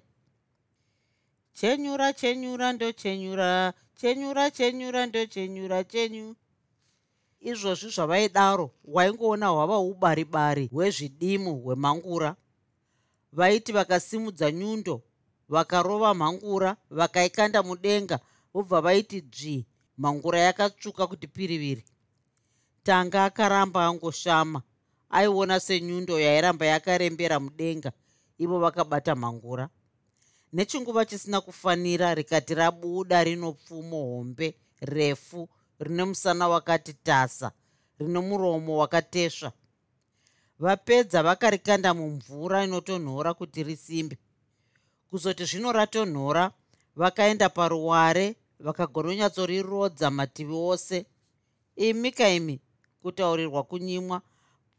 chenyura 1.59 2.12
chenyura 2.20 2.66
ndochenyura 2.72 3.50
chenyura 3.98 4.44
chenyura 4.57 5.00
ndochenyura 5.07 5.78
chenyu. 5.92 6.26
Izvozvi 7.50 7.88
zvavaidaro 7.96 8.66
waingoona 8.94 9.46
hwava 9.55 9.78
ubaribari 9.78 10.66
hwezvidimu 10.72 11.52
hwemangura 11.62 12.31
vaiti 13.33 13.73
vakasimudza 13.73 14.51
nyundo 14.53 15.03
vakarova 15.49 16.14
mhangura 16.14 16.77
vakaikanda 16.90 17.62
mudenga 17.62 18.18
vobva 18.55 18.81
vaiti 18.81 19.21
dzvi 19.21 19.66
mhangura 19.99 20.38
yakatsvuka 20.40 21.07
kuti 21.07 21.27
piriviri. 21.27 21.85
Tanga 22.83 23.25
akaramba 23.25 23.87
angoshama 23.87 24.62
aiona 25.11 25.61
senyundo 25.61 26.21
yairamba 26.21 26.66
yakarembera 26.66 27.40
mudenga 27.40 27.92
ivo 28.38 28.59
vakabata 28.59 29.14
mhangura. 29.14 29.68
Nechinguva 30.53 31.05
chisina 31.05 31.40
kufanira 31.40 32.14
rikati 32.14 32.55
rabuda 32.55 33.25
rino 33.25 33.53
pfumo 33.53 33.97
hombe 33.97 34.55
refu 34.81 35.49
rine 35.81 36.05
musana 36.05 36.49
wakati 36.49 36.92
tasa 36.92 37.53
rino 37.99 38.23
muromo 38.23 38.77
wakatesva 38.77 39.53
vapedza 40.62 41.22
vakarikanda 41.22 41.94
mumvura 41.94 42.64
inotonhora 42.64 43.35
kuti 43.35 43.62
risimbe. 43.62 44.18
Kuzoti 45.11 45.44
zvino 45.44 45.72
ratonhora 45.72 46.44
vakaenda 46.96 47.48
paruware 47.48 48.37
vakagononyatsorirodza 48.61 50.11
mativi 50.11 50.55
ose. 50.55 51.07
Imi 51.77 52.11
kaimi 52.12 52.61
kutaurirwa 53.03 53.62
kunyimwa 53.62 54.22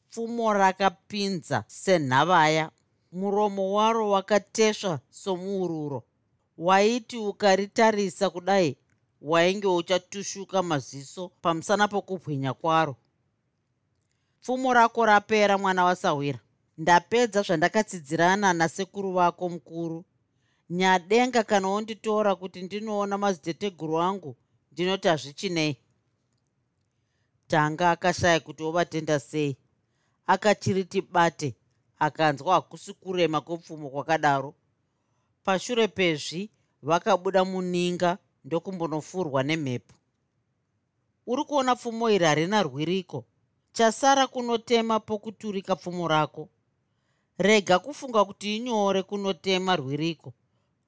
pfumo 0.10 0.54
rakapinza 0.54 1.64
senhavaya. 1.68 2.72
Muromo 3.12 3.74
waro 3.74 4.10
wakatesva 4.10 5.00
somuururo. 5.10 6.04
Waiti 6.58 7.18
ukaritarisa 7.18 8.30
kudai 8.30 8.78
wainge 9.22 9.68
uchatushuka 9.68 10.64
maziso 10.64 11.32
pamusana 11.42 11.88
pokubwinya 11.88 12.54
kwaro 12.54 12.96
pfumo 14.44 14.74
rako 14.74 15.06
rapera 15.06 15.58
mwana 15.58 15.86
wasawira 15.86 16.40
ndapedza 16.78 17.42
zvandakatsidzirana 17.42 18.54
nasekuru 18.54 19.12
vako 19.12 19.50
mukuru. 19.50 20.06
Nyadenga 20.70 21.44
kana 21.44 21.68
wonditora 21.68 22.36
kuti 22.36 22.62
ndinoona 22.62 23.18
madziteteguru 23.18 24.00
angu 24.02 24.36
ndinoti 24.72 25.08
hazvichinei. 25.08 25.78
Tanga 27.48 27.92
akashaya 27.92 28.40
kuti 28.40 28.64
ovatenda 28.64 29.20
sei. 29.20 29.58
Akachiriti 30.28 31.02
bate 31.02 31.56
akanzwa 32.00 32.54
hakusi 32.54 32.94
kurema 32.94 33.42
kwepfumo 33.42 33.90
kwakadaro. 33.90 34.54
Pashure 35.44 35.88
pezvi 35.88 36.50
vakabuda 36.82 37.46
muninga 37.46 38.18
ndokumbonofurwa 38.46 39.44
nemhepo. 39.44 39.94
Uri 41.28 41.44
kuona 41.44 41.76
pfumo 41.76 42.10
iri 42.10 42.26
harina 42.26 42.64
rwiriko 42.64 43.26
chasara 43.74 44.28
kunotema 44.28 45.00
pokuturika 45.00 45.76
pfumo 45.76 46.08
rako. 46.08 46.50
Rega 47.38 47.80
kufunga 47.80 48.26
kuti 48.26 48.56
inyore 48.58 49.04
kunotema 49.04 49.76
rwiriko. 49.76 50.34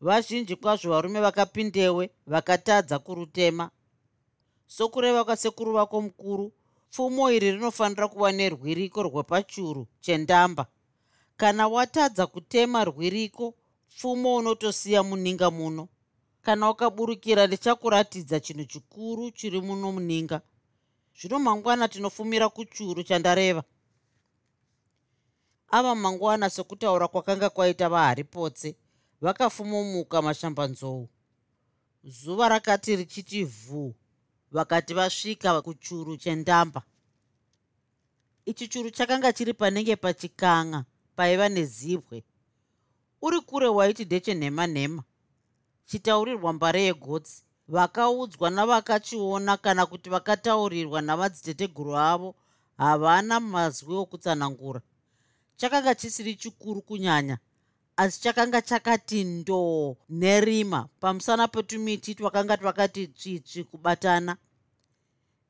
Vazhinji 0.01 0.55
kwazvo 0.55 0.89
varume 0.91 1.19
vakapindewe 1.21 2.09
vakatadza 2.27 2.99
kurutema. 2.99 3.69
Sokureva 4.67 5.23
kwasekuru 5.23 5.73
vako 5.73 6.01
mukuru 6.01 6.51
pfumo 6.91 7.31
iri 7.31 7.51
rinofanira 7.51 8.07
kuva 8.07 8.31
nerwiriko 8.31 9.03
rwepachuru 9.03 9.87
chendamba. 10.01 10.65
Kana 11.37 11.67
watadza 11.67 12.27
kutema 12.27 12.83
rwiriko 12.85 13.53
pfumo 13.89 14.35
unotosiya 14.35 15.03
muninga 15.03 15.51
muno. 15.51 15.87
Kana 16.41 16.69
ukaburukira 16.69 17.47
ndichakuratidza 17.47 18.39
chinhu 18.39 18.65
chikuru 18.65 19.31
chiri 19.31 19.61
muno 19.61 19.91
muninga 19.91 20.41
zvino 21.19 21.39
mangwana 21.39 21.87
tinofumira 21.87 22.49
kuchuru 22.49 23.03
chandareva. 23.03 23.63
Ava 25.67 25.95
mangwana 25.95 26.49
sekutaura 26.49 27.07
kwakanga 27.07 27.49
kwaita 27.49 27.89
vaharipotse 27.89 28.75
vakafumomuka 29.21 30.21
mashambanzou. 30.21 31.09
Zuva 32.03 32.49
rakati 32.49 32.95
richiti 32.95 33.43
vhuu 33.43 33.95
vakati 34.51 34.93
vasvika 34.93 35.61
kuchuru 35.61 36.17
chendamba. 36.17 36.81
Ichi 38.45 38.67
churu 38.67 38.91
chakanga 38.91 39.33
chiri 39.33 39.53
panenge 39.53 39.95
pachikanga 39.95 40.85
paiva 41.15 41.49
nezibwe. 41.49 42.23
Uri 43.21 43.41
kure 43.41 43.67
waiti 43.67 44.05
ndechenhema 44.05 44.67
nhema 44.67 45.03
chitaurirwa 45.85 46.53
mbare 46.53 46.83
yegotsi 46.83 47.44
vakaudzwa 47.67 48.49
navakachiona 48.49 49.57
kana 49.57 49.85
kuti 49.85 50.09
vakataurirwa 50.09 51.01
navadziteteguru 51.01 51.97
avo 51.97 52.35
havana 52.77 53.39
mazwi 53.39 53.95
okutsanangura. 53.95 54.81
Chakanga 55.57 55.95
chisiri 55.95 56.35
chikuru 56.35 56.81
kunyanya 56.81 57.37
asi 57.97 58.21
chakanga 58.21 58.61
chakati 58.61 59.23
ndoo 59.23 59.95
nerima. 60.09 60.87
Pamusana 60.99 61.47
petumiti 61.47 62.15
twakanga 62.15 62.57
twakati 62.57 63.07
tsvitsvi 63.07 63.63
kubatana. 63.63 64.37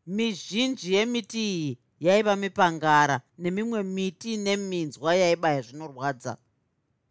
Mizhinji 0.08 0.94
yemiti 0.94 1.40
iyi 1.40 1.78
yaiva 2.00 2.36
mipangara 2.36 3.22
nemimwe 3.38 3.84
miti 3.84 4.38
neminzwa 4.38 5.16
yaibaya 5.16 5.62
zvinorwadza. 5.62 6.38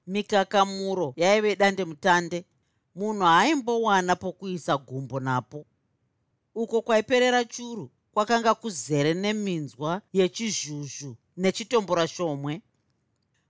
Mikakamuro 0.06 1.14
yaive 1.16 1.56
dande 1.56 1.84
mutande 1.84 2.44
munhu 2.94 3.24
haimbowana 3.24 4.16
pokuisa 4.16 4.76
gumbo 4.76 5.20
napo. 5.20 5.66
Uko 6.54 6.82
kwaiperera 6.82 7.44
churu 7.44 7.90
kwakanga 8.12 8.54
kuzere 8.54 9.14
neminzwa 9.14 10.02
yechizhuzhu 10.12 11.16
nechitombora 11.36 12.08
shomwe 12.08 12.62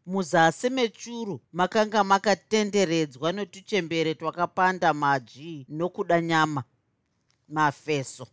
muzasi 0.07 0.71
mechuru 0.71 1.41
makanga 1.53 2.05
makatenderedzwa 2.05 3.33
netuchembere 3.33 4.15
twakapanda 4.15 4.95
maji 4.95 5.67
nokuda 5.69 6.21
nyama 6.21 6.65
mafeso. 7.49 8.27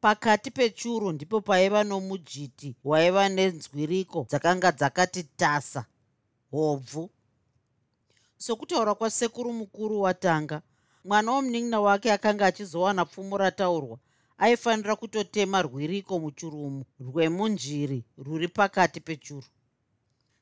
Pakati 0.00 0.50
pechuru 0.50 1.12
ndipo 1.12 1.40
paiva 1.40 1.84
nomujiti 1.84 2.76
waiva 2.84 3.28
nenzwiriko 3.28 4.26
dzakanga 4.28 4.72
dzakati 4.72 5.22
tasa 5.22 5.84
hobvu 6.50 7.10
sokutaura 8.40 8.94
kwasekuru 8.94 9.52
mukuru 9.52 10.00
watanga 10.00 10.62
mwana 11.04 11.32
womunin'ina 11.32 11.80
wake 11.80 12.12
akanga 12.12 12.46
achizowana 12.46 13.04
pfumo 13.04 13.38
rataurwa 13.38 13.98
aifanira 14.38 14.96
kutotema 14.96 15.62
rwiriko 15.62 16.18
muchurumu 16.18 16.84
rwemunjiri 17.00 18.04
rwuri 18.18 18.48
pakati 18.48 19.00
pechuru. 19.00 19.46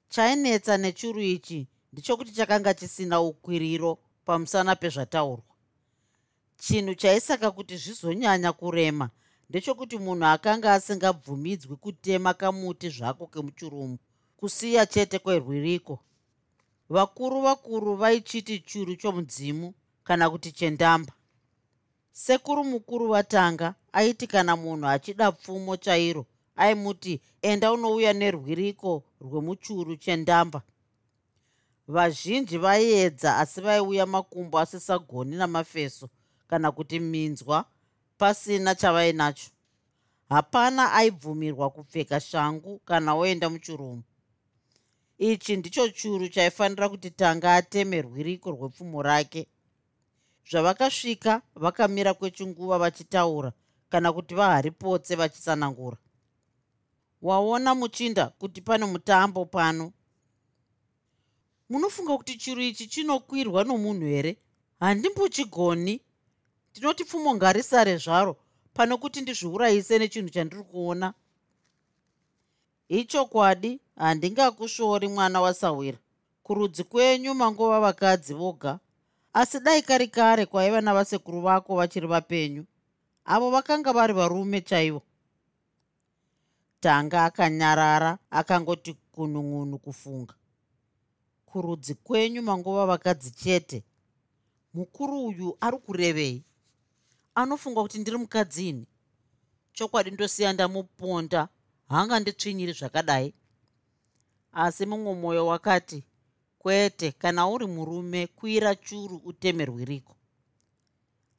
Chainetsa 0.09 0.77
nechuru 0.79 1.21
ichi 1.21 1.69
ndechokuti 1.93 2.33
chakanga 2.33 2.75
chisina 2.75 3.21
ukwiriro 3.21 3.99
pamusana 4.25 4.77
pezvataurwa. 4.77 5.55
Chinhu 6.57 6.95
chaisaka 6.95 7.51
kuti 7.51 7.77
zvizonyanya 7.77 8.53
kurema 8.53 9.11
ndechokuti 9.51 9.99
munhu 9.99 10.27
akanga 10.27 10.75
asingabvumidzwi 10.75 11.77
kutema 11.77 12.35
kamuti 12.35 12.89
zvako 12.89 13.27
kemuchurumu 13.27 13.99
kusiya 14.37 14.87
chete 14.87 15.19
kwerwiriko 15.19 15.99
vakuru 16.91 17.41
vakuru 17.43 17.97
vaichiti 17.97 18.59
churu 18.59 18.97
chomudzimu 18.97 19.75
kana 20.05 20.31
kuti 20.31 20.53
chendamba. 20.53 21.13
Sekuru 22.13 22.65
mukuru 22.65 23.09
vatanga 23.09 23.75
aiti 23.93 24.27
kana 24.27 24.57
munhu 24.57 24.87
achida 24.89 25.33
pfumo 25.33 25.77
chairo 25.77 26.27
aimuti 26.57 27.21
enda 27.43 27.73
unouya 27.73 28.13
nerwiriko 28.13 29.03
rwemuchuru 29.21 29.97
chendamba. 29.97 30.63
Vazhinji 31.89 32.59
vaiedza 32.59 33.37
asi 33.37 33.61
vaiuya 33.61 34.07
makumbo 34.07 34.59
asisagoni 34.59 35.37
namafeso 35.37 36.09
kana 36.49 36.73
kuti 36.73 37.01
minzwa 37.01 37.65
pasina 38.19 38.75
chavainacho. 38.75 39.51
Hapana 40.29 40.93
aibvumirwa 40.93 41.71
kupfeka 41.71 42.21
shangu 42.21 42.79
kana 42.79 43.15
oenda 43.15 43.51
muchurumu 43.51 44.03
ichi 45.19 45.57
ndicho 45.57 45.89
churu 45.89 46.29
chaifanira 46.29 46.89
kuti 46.89 47.11
tanga 47.11 47.55
ateme 47.55 48.03
rwiriko 48.03 48.51
rwepfumo 48.51 49.03
rake. 49.03 49.47
Zvavakasvika 50.51 51.43
vakamira 51.55 52.15
kwechinguva 52.15 52.79
vachitaura 52.79 53.53
kana 53.91 54.13
kuti 54.13 54.35
vaharipotse 54.35 55.15
vachisanangura 55.15 55.97
waona 57.23 57.75
muchinda 57.75 58.27
kuti 58.27 58.61
pane 58.61 58.85
mutambo 58.87 59.45
pano. 59.45 59.93
Munofunga 61.71 62.17
kuti 62.17 62.37
chiro 62.39 62.63
ichi 62.63 62.87
chinokwirwa 62.87 63.65
nomunhu 63.65 64.07
here 64.07 64.39
handimbochigoni 64.81 66.01
ndinoti 66.71 67.05
pfumo 67.05 67.35
ngarisare 67.35 67.97
zvaro 67.97 68.37
pane 68.75 68.97
kuti 68.97 69.21
ndizviurayise 69.21 69.99
nechinhu 69.99 70.31
chandiri 70.31 70.63
kuona. 70.63 71.15
Ichokwadi 72.89 73.81
handingakushori 73.99 75.09
mwana 75.09 75.41
wasawira. 75.41 75.99
Kurudzi 76.43 76.85
kwenyu 76.85 77.35
mangova 77.35 77.81
vakadzi 77.81 78.35
voga. 78.35 78.79
Asi 79.33 79.61
dai 79.61 79.83
kari 79.83 80.09
kare 80.09 80.47
kwaiva 80.47 80.81
navasekuru 80.81 81.41
vako 81.41 81.77
vachiri 81.77 82.07
vapenyu. 82.07 82.65
Avo 83.25 83.51
vakanga 83.51 83.93
vari 83.93 84.13
varume 84.13 84.61
chaivo. 84.61 85.03
Tanga 86.81 87.25
akanyarara 87.25 88.19
akangoti 88.31 88.97
kunun'unu 89.13 89.79
kufunga. 89.79 90.35
Kurudzi 91.47 91.95
kwenyu 91.95 92.43
mangova 92.43 92.87
vakadzi 92.87 93.31
chete. 93.31 93.85
Mukuru 94.75 95.27
uyu 95.27 95.57
ari 95.61 95.79
kurevei? 95.79 96.45
Anofunga 97.35 97.83
kuti 97.83 97.99
ndiri 97.99 98.17
mukadzini 98.17 98.87
chokwadi 99.73 100.11
ndosiya 100.11 100.53
ndamuponda 100.53 101.49
hanga 101.89 102.21
nditsvinyiri 102.21 102.73
zvakadai 102.73 103.35
asi 104.53 104.87
mumwe 104.87 105.15
mwoyo 105.15 105.47
wakati 105.47 106.05
kwete 106.59 107.13
kana 107.13 107.49
uri 107.49 107.67
murume 107.67 108.27
kwira 108.27 108.75
churu 108.75 109.17
utemerwiriko 109.25 110.17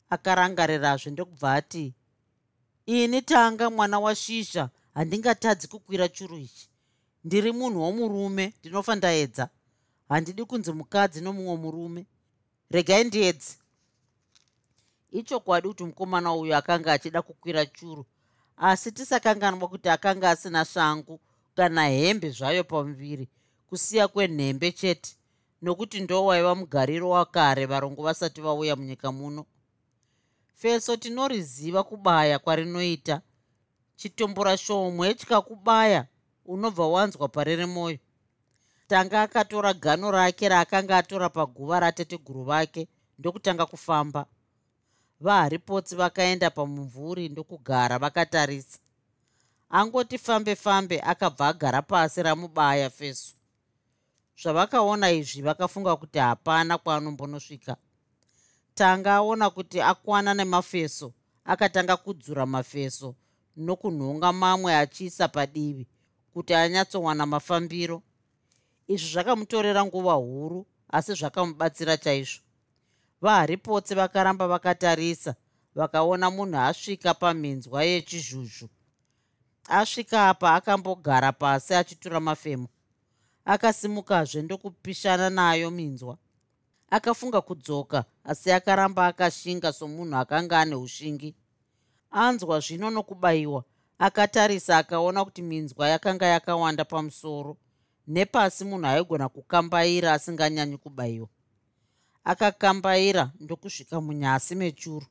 akarangarirazve 0.10 1.10
ndokubva 1.12 1.54
ati 1.54 1.94
ini 2.86 3.22
tanga 3.22 3.70
mwana 3.70 4.00
washizha 4.00 4.70
handingatadzi 4.94 5.68
kukwira 5.68 6.10
churu 6.10 6.38
ichi. 6.38 6.70
Ndiri 7.24 7.52
munhu 7.52 7.82
womurume 7.82 8.54
ndinofa 8.60 8.96
ndaedza. 8.96 9.50
Handidi 10.10 10.46
kunzi 10.46 10.72
mukadzi 10.72 11.22
nomumwe 11.22 11.56
murume. 11.58 12.06
Regai 12.72 13.04
ndiedzi 13.04 13.58
ichokwadi 15.12 15.68
kuti 15.68 15.84
mukomana 15.84 16.34
uyu 16.34 16.56
akanga 16.56 16.94
achida 16.94 17.22
kukwira 17.22 17.66
churu 17.66 18.06
asi 18.58 18.92
tisakanganwa 18.92 19.68
kuti 19.68 19.90
akanga 19.90 20.30
asina 20.30 20.66
shangu 20.66 21.20
kana 21.60 21.88
hembe 21.88 22.30
zvayo 22.30 22.64
pamuviri 22.64 23.28
kusiya 23.70 24.08
kwenhembe 24.08 24.72
chete 24.72 25.12
nokuti 25.62 26.00
ndo 26.02 26.26
waiva 26.26 26.56
mugariro 26.56 27.10
wakare 27.10 27.66
varongo 27.66 28.02
vasati 28.04 28.42
vauya 28.42 28.76
munyika 28.76 29.12
muno. 29.12 29.46
Feso 30.56 30.98
tinoriziva 30.98 31.84
kubaya 31.84 32.40
kwarinoita 32.40 33.22
chitombora 33.96 34.58
shomwe 34.58 35.14
chikakubaya 35.14 36.08
unobva 36.46 36.88
wanzwa 36.88 37.28
parere 37.28 37.66
mwoyo 37.66 37.98
tanga 38.88 39.22
akatora 39.22 39.74
gano 39.74 40.12
rake 40.12 40.50
raakanga 40.50 40.98
atora 40.98 41.30
paguva 41.30 41.80
rateteguru 41.80 42.44
vake 42.44 42.88
ndokutanga 43.20 43.66
kufamba. 43.66 44.26
Vaharipotsi 45.20 45.96
vakaenda 45.96 46.50
pamumvuri 46.50 47.30
ndokugara 47.30 47.98
vakatarisa 48.00 48.80
angoti 49.70 50.18
fambe 50.18 50.56
fambe 50.56 51.02
akabva 51.02 51.48
agara 51.48 51.82
pasi 51.82 52.24
ramubaya 52.24 52.90
feso 52.90 53.34
zvavakaona 54.42 55.12
izvi 55.12 55.42
vakafunga 55.42 55.96
kuti 55.96 56.20
hapana 56.20 56.78
kwaanombonosvika. 56.78 57.76
Tanga 58.74 59.14
aona 59.14 59.50
kuti 59.50 59.82
akwana 59.82 60.34
nemafeso 60.34 61.14
akatanga 61.46 61.98
kudzura 61.98 62.46
mafeso 62.46 63.16
nokunhonga 63.58 64.34
mamwe 64.34 64.76
achiisa 64.76 65.28
padivi 65.28 65.88
kuti 66.34 66.54
anyatsowana 66.54 67.26
mafambiro. 67.26 68.02
Izvi 68.88 69.08
zvakamutorera 69.12 69.86
nguva 69.86 70.14
huru 70.14 70.66
asi 70.90 71.14
zvakamubatsira 71.14 71.98
chaizvo. 71.98 72.42
Vaharipotsi 73.22 73.96
vakaramba 73.96 74.48
vakatarisa 74.48 75.36
vakaona 75.76 76.32
munhu 76.32 76.58
asvika 76.58 77.14
paminzwa 77.14 77.84
yechizhuzhu 77.84 78.70
asvika 79.70 80.30
apa 80.30 80.54
akambogara 80.56 81.32
pasi 81.32 81.74
achitura 81.74 82.20
mafemo 82.20 82.68
akasimukazve 83.46 84.42
ndokupishana 84.42 85.30
nayo 85.30 85.72
minzwa. 85.72 86.18
Akafunga 86.90 87.42
kudzoka 87.42 88.06
asi 88.24 88.52
akaramba 88.52 89.08
akashinga 89.08 89.74
somunhu 89.74 90.18
akanga 90.18 90.60
ane 90.60 90.76
ushingi. 90.76 91.36
Anzwa 92.12 92.60
zvino 92.60 92.90
nokubayiwa 92.90 93.64
akatarisa 94.00 94.78
akaona 94.78 95.26
kuti 95.26 95.42
minzwa 95.42 95.90
yakanga 95.90 96.26
yakawanda 96.26 96.86
pamusoro. 96.86 97.58
Nepasi 98.08 98.66
munhu 98.66 98.88
aigona 98.88 99.30
kukambaira 99.30 100.14
asinganyanyi 100.14 100.78
kubayiwa. 100.78 101.28
Akakambaira 102.24 103.32
ndokusvika 103.40 104.02
munyasi 104.02 104.56
mechuru. 104.56 105.06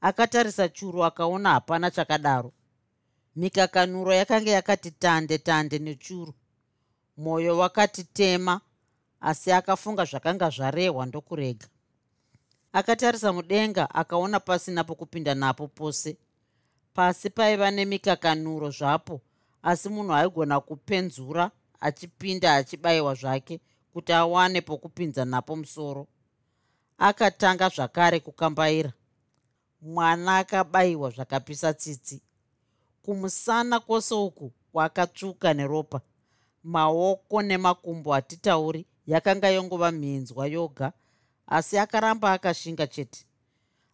Akatarisa 0.00 0.68
churu 0.68 1.04
akaona 1.04 1.50
hapana 1.50 1.90
chakadaro 1.90 2.52
mikakanuro 3.38 4.14
yakanga 4.14 4.50
yakati 4.50 4.90
tande 4.90 5.38
tande 5.38 5.78
nechuru. 5.78 6.34
Mwoyo 7.16 7.58
wakati 7.58 8.04
tema 8.04 8.60
asi 9.20 9.52
akafunga 9.52 10.04
zvakanga 10.04 10.50
zvarehwa 10.50 11.06
ndokurega. 11.06 11.66
Akatarisa 12.72 13.32
mudenga 13.32 13.94
akaona 13.94 14.40
pasina 14.40 14.84
pokupinda 14.84 15.34
napo 15.34 15.68
pose. 15.68 16.16
Pasi 16.94 17.30
paiva 17.30 17.70
nemikakanuro 17.70 18.70
zvapo 18.70 19.20
asi 19.62 19.88
munhu 19.88 20.14
aigona 20.14 20.60
kupenzura 20.60 21.50
achipinda 21.80 22.54
achibayiwa 22.54 23.14
zvake 23.14 23.60
kuti 23.92 24.12
awane 24.12 24.60
pokupinza 24.60 25.24
napo 25.24 25.56
musoro. 25.56 26.06
Akatanga 26.98 27.68
zvakare 27.68 28.20
kukambaira. 28.20 28.92
Mwana 29.82 30.38
akabayiwa 30.38 31.10
zvakapisa 31.10 31.74
tsitsi 31.74 32.22
kumusana 33.08 33.80
kwose 33.80 34.14
uku 34.14 34.52
kwakatsvuka 34.72 35.54
neropa. 35.54 36.00
Maoko 36.64 37.42
nemakumbo 37.42 38.12
hatitauri 38.12 38.86
yakanga 39.06 39.48
yongova 39.48 39.90
minzwa 39.92 40.46
yoga 40.46 40.92
asi 41.46 41.78
akaramba 41.78 42.32
akashinga 42.32 42.86
chete. 42.86 43.24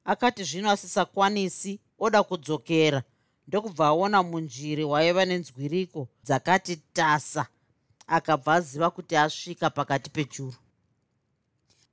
Akati 0.05 0.45
zvino 0.45 0.71
asisakwanisi 0.71 1.81
oda 1.99 2.23
kudzokera. 2.23 3.03
Ndokubva 3.49 3.87
aona 3.87 4.23
munjiri 4.23 4.85
waiva 4.85 5.25
nenzwiriko 5.25 6.09
dzakati 6.25 6.77
tasa 6.77 7.47
akabva 8.07 8.55
aziva 8.55 8.91
kuti 8.91 9.17
asvika 9.17 9.71
pakati 9.71 10.11
pechuru 10.11 10.55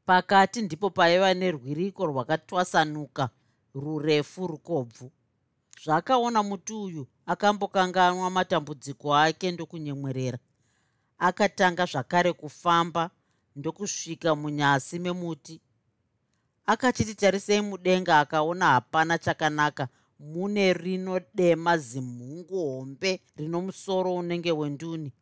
pakati 0.05 0.61
ndipo 0.61 0.89
paiva 0.89 1.33
nerwiriko 1.33 2.05
rwakatwasanuka 2.05 3.29
rurefu 3.75 4.47
rukobvu 4.47 5.11
zvaakaona 5.83 6.43
muti 6.43 6.73
uyu 6.73 7.07
akambokanganwa 7.25 8.29
matambudziko 8.29 9.15
ake 9.15 9.51
ndokunyemwerera. 9.51 10.39
Akatanga 11.19 11.85
zvakare 11.85 12.33
kufamba 12.33 13.09
ndokusvika 13.55 14.35
munyasi 14.35 14.99
memuti. 14.99 15.61
Akachiti 16.65 17.15
tarisei 17.15 17.61
mudenga 17.61 18.19
akaona 18.19 18.65
hapana 18.65 19.17
chakanaka. 19.17 19.87
Mune 20.19 20.73
rino 20.73 21.19
dema 21.33 21.77
zimhungu 21.77 22.57
hombe 22.69 23.21
rino 23.35 23.61
musoro 23.61 24.15
unenge 24.15 24.51
wenduni. 24.51 25.13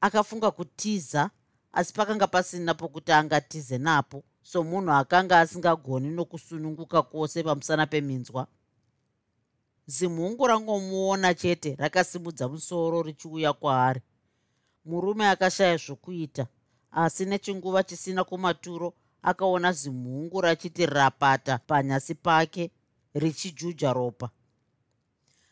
Akafunga 0.00 0.50
kutiza 0.50 1.30
asi 1.72 1.92
pakanga 1.92 2.26
pasina 2.26 2.74
pokuti 2.74 3.12
angatize 3.12 3.78
napo 3.78 4.24
somunhu 4.42 4.92
akanga 4.92 5.40
asingagoni 5.40 6.08
nokusununguka 6.08 7.02
kwose 7.02 7.42
pamusana 7.42 7.86
peminzwa 7.86 8.46
zimhungu 9.86 10.46
rangomuona 10.46 11.34
chete 11.34 11.76
rakasimudza 11.78 12.48
musoro 12.48 13.02
richiuya 13.02 13.52
kwaari. 13.52 14.00
Murume 14.84 15.28
akashaya 15.28 15.76
zvokuita 15.76 16.46
asi 16.90 17.24
nechinguva 17.24 17.82
chisina 17.82 18.24
kumaturo 18.24 18.94
akaona 19.22 19.72
zimhungu 19.72 20.40
rachiti 20.40 20.86
rapata! 20.86 21.58
panyasi 21.58 22.14
pake 22.14 22.70
richijuja 23.14 23.92
ropa. 23.92 24.30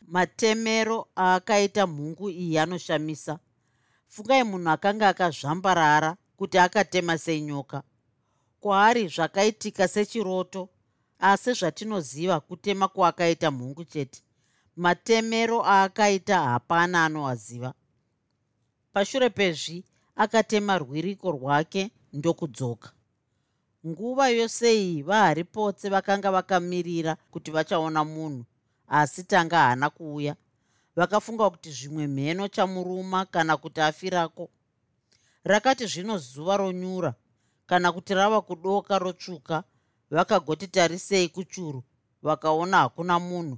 Matemero 0.07 1.07
aakaita 1.17 1.87
mhungu 1.87 2.29
iyi 2.29 2.57
anoshamisa. 2.57 3.39
Fungai 4.07 4.43
munhu 4.43 4.69
akanga 4.69 5.09
akazvambarara 5.09 6.17
kuti 6.37 6.57
akatema 6.57 7.17
senyoka 7.17 7.83
kwaari 8.59 9.07
zvakaitika 9.07 9.87
sechiroto 9.87 10.69
asi 11.19 11.53
zvatinoziva 11.53 12.39
kutema 12.39 12.87
kwaakaita 12.87 13.51
mhungu 13.51 13.85
chete 13.85 14.22
matemero 14.75 15.65
aakaita 15.65 16.39
hapana 16.39 17.05
anoaziva. 17.05 17.73
Pashure 18.93 19.29
pezvi 19.29 19.83
akatema 20.15 20.77
rwiriko 20.77 21.31
rwake 21.31 21.91
ndokudzoka. 22.13 22.91
Nguva 23.87 24.29
yose 24.29 24.75
iyi 24.75 25.01
vaharipotse 25.03 25.89
vakanga 25.89 26.31
vakamirira 26.31 27.17
kuti 27.31 27.51
vachaona 27.51 28.03
munhu 28.03 28.45
asi 28.87 29.23
tanga 29.23 29.57
haana 29.57 29.89
kuuya. 29.89 30.35
Vakafunga 30.95 31.49
kuti 31.49 31.71
zvimwe 31.71 32.07
mheno 32.07 32.47
chamuruma 32.47 33.25
kana 33.25 33.57
kuti 33.57 33.81
afirako. 33.81 34.49
Rakati 35.43 35.85
zvino 35.85 36.17
zuva 36.17 36.57
ronyura 36.57 37.13
kana 37.65 37.91
kuti 37.91 38.13
rava 38.13 38.41
kudoka 38.41 38.99
rotsvuka 38.99 39.63
vakagoti 40.11 40.67
tarisei 40.67 41.29
kuchuru 41.29 41.83
vakaona 42.21 42.77
hakuna 42.77 43.19
munhu 43.19 43.57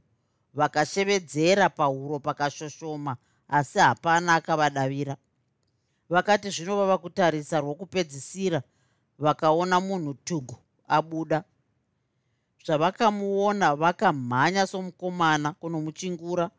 vakashevedzera 0.55 1.69
pahuro 1.69 2.19
pakashoshoma 2.19 3.17
asi 3.47 3.79
hapana 3.79 4.35
akavadavira. 4.35 5.17
Vakati 6.09 6.49
zvino 6.49 6.77
vava 6.77 6.97
kutarisa 6.97 7.59
rwokupedzisira 7.59 8.61
vakaona 9.19 9.79
munhu 9.79 10.13
tugu 10.13 10.57
abuda. 10.87 11.43
Zvavakamuona 12.65 13.75
vakamhanya 13.75 14.67
somukomana 14.67 15.53
kunomuchingura 15.53 16.49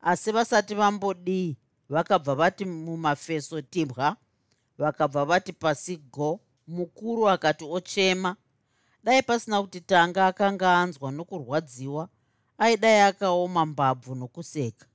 asi 0.00 0.32
vasati 0.32 0.74
vambodii 0.74 1.56
vakabva 1.88 2.34
vati 2.34 2.64
mumafeso 2.64 3.62
tibwa 3.62 4.16
vakabva 4.78 5.24
vati 5.24 5.52
pasi 5.52 5.96
go 5.96 6.40
mukuru 6.66 7.28
akati 7.28 7.64
ochema. 7.64 8.36
Dai 9.04 9.22
pasina 9.22 9.62
kuti 9.62 9.80
tanga 9.80 10.26
akanga 10.26 10.78
anzwa 10.78 11.12
nokurwadziwa 11.12 12.08
aidai 12.60 13.00
akaoma 13.00 13.66
mbabvu 13.66 14.14
nokuseka. 14.14 14.86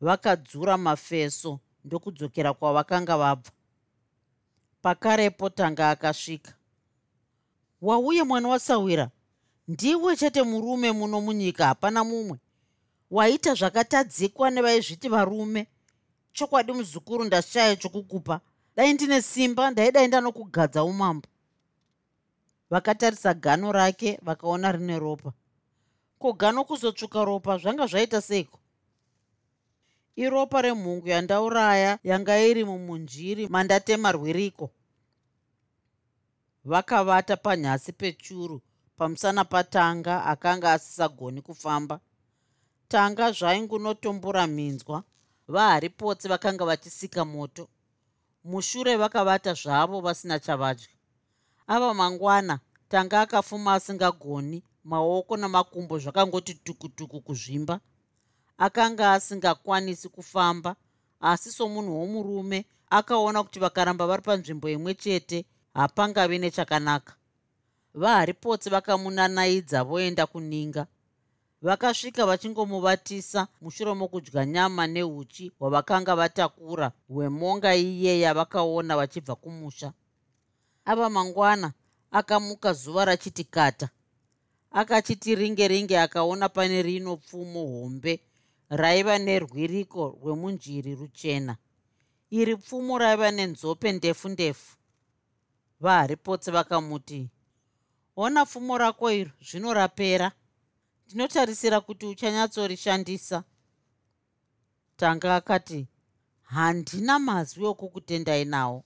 Vakadzura 0.00 0.76
mafeso 0.78 1.60
ndokudzokera 1.84 2.54
kwavakanga 2.54 3.16
vabva. 3.16 3.50
Pakarepo 4.82 5.50
tanga 5.50 5.90
akasvika. 5.90 6.54
Wauye 7.82 8.22
mwana 8.22 8.48
wasawira? 8.48 9.10
Ndiwe 9.68 10.16
chete 10.16 10.42
murume 10.42 10.92
muno 10.92 11.20
munyika 11.20 11.66
hapana 11.66 12.04
mumwe. 12.04 12.38
Waita 13.10 13.54
zvakatadzikwa 13.54 14.50
nevaizviti 14.50 15.08
varume. 15.08 15.66
Chokwadi 16.32 16.72
muzukuru 16.72 17.24
ndashaya 17.24 17.76
chokukupa. 17.76 18.40
Dai 18.76 18.92
ndine 18.92 19.22
simba 19.22 19.70
ndaidai 19.70 20.08
ndanokugadza 20.08 20.84
umambo. 20.84 21.28
Vakatarisa 22.70 23.34
gano 23.34 23.72
rake 23.72 24.18
vakaona 24.22 24.72
rine 24.72 24.98
ropa 24.98 25.32
ko 26.18 26.32
gano 26.32 26.64
kuzotsvuka 26.64 27.24
ropa 27.24 27.58
zvanga 27.58 27.86
zvaita 27.86 28.20
seiko? 28.20 28.58
Iropa 30.16 30.62
remhungu 30.62 31.08
yandauraya 31.08 31.98
yanga 32.04 32.38
iri 32.38 32.64
mumunjiri 32.64 33.48
mandatema 33.48 34.12
rwiriko. 34.12 34.70
Vakavata 36.64 37.36
panyasi 37.36 37.92
pechuru 37.92 38.60
pamusana 38.96 39.44
patanga 39.44 40.24
akanga 40.24 40.72
asisagoni 40.72 41.42
kufamba. 41.42 42.00
Tanga 42.88 43.32
zvaingunotombura 43.32 44.46
minzwa 44.46 45.04
vaharipotsi 45.48 46.28
vakanga 46.28 46.64
vachisika 46.64 47.24
moto. 47.24 47.68
Mushure 48.44 48.96
vakavata 48.96 49.54
zvavo 49.54 50.00
vasina 50.00 50.38
chavadya. 50.38 50.88
Ava 51.66 51.94
mangwana 51.94 52.60
tanga 52.88 53.20
akafuma 53.20 53.74
asingagoni 53.74 54.62
maoko 54.88 55.36
namakumbo 55.36 55.98
zvakangoti 55.98 56.54
tukutuku 56.54 57.20
kuzvimba. 57.20 57.80
Akanga 58.58 59.12
asingakwanisi 59.12 60.08
kufamba 60.08 60.76
asi 61.20 61.52
somunhu 61.52 62.00
womurume 62.00 62.64
akaona 62.90 63.42
kuti 63.44 63.58
vakaramba 63.60 64.06
vari 64.06 64.22
panzvimbo 64.22 64.68
imwe 64.68 64.94
chete 64.94 65.44
hapangavi 65.74 66.38
nechakanaka. 66.38 67.12
Vaharipotsi 67.94 68.70
vakamunanaidza 68.70 69.84
voenda 69.84 70.26
kuninga. 70.26 70.86
Vakasvika 71.62 72.26
vachingomuvatisa 72.26 73.48
mushure 73.60 73.94
mokudya 73.94 74.46
nyama 74.46 74.86
neuchi 74.86 75.52
hwavakanga 75.58 76.16
vatakura 76.16 76.92
hwemonga 77.08 77.74
iye 77.74 78.20
yavakaona 78.20 78.96
vachibva 78.96 79.34
kumusha. 79.34 79.92
Ava 80.84 81.10
mangwana 81.10 81.72
akamuka 82.10 82.72
zuva 82.72 83.04
rachiti 83.04 83.44
kata 83.44 83.88
akachiti 84.70 85.34
ringe 85.34 85.68
ringe 85.68 85.98
akaona 85.98 86.48
pane 86.48 86.82
rino 86.82 87.16
pfumo 87.16 87.66
hombe 87.66 88.20
raiva 88.68 89.18
nerwiriko 89.18 90.18
rwemunjiri 90.22 90.94
ruchena. 90.94 91.56
Iri 92.30 92.56
pfumo 92.56 92.98
raiva 92.98 93.30
nenzope 93.30 93.92
ndefu 93.92 94.28
ndefu. 94.28 94.76
Vaharipotsi 95.80 96.50
vakamuti 96.50 97.30
ona 98.16 98.46
pfumo 98.46 98.78
rako 98.78 99.10
iro 99.12 99.30
zvino 99.40 99.74
rapera. 99.74 100.32
Ndinotarisira 101.06 101.80
kuti 101.80 102.06
uchanyatsorishandisa. 102.06 103.44
Tanga 104.96 105.36
akati 105.36 105.86
handina 106.42 107.18
mazwi 107.18 107.64
okukutendai 107.66 108.44
nawo. 108.44 108.84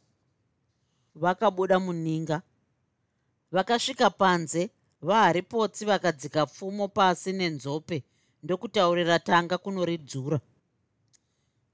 Vakabuda 1.14 1.80
muninga 1.80 2.42
vakasvika 3.52 4.10
panze 4.10 4.70
vaharipotsi 5.02 5.84
vakadzika 5.84 6.46
pfumo 6.46 6.88
pasi 6.88 7.32
nenzope 7.32 8.04
ndokutaurira 8.42 9.18
tanga 9.18 9.58
kunoridzura. 9.58 10.40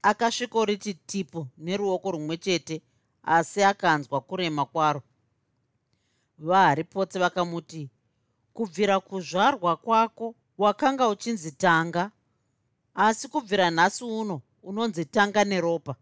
Akasvikoriti 0.01 0.93
tipo 0.93 1.47
neruoko 1.57 2.11
rumwe 2.11 2.37
chete 2.37 2.81
asi 3.23 3.63
akanzwa 3.63 4.21
kurema 4.21 4.65
kwaro. 4.65 5.01
Vaharipotsi 6.39 7.19
vakamuti 7.19 7.89
kubvira 8.53 8.99
kuzvarwa 8.99 9.75
kwako 9.77 10.35
wakanga 10.57 11.07
uchinzi 11.07 11.51
tanga 11.51 12.11
asi 12.95 13.27
kubvira 13.27 13.69
nhasi 13.71 14.03
uno 14.03 14.41
unonzi 14.63 15.05
tanga 15.05 15.43
neropa. 15.43 15.95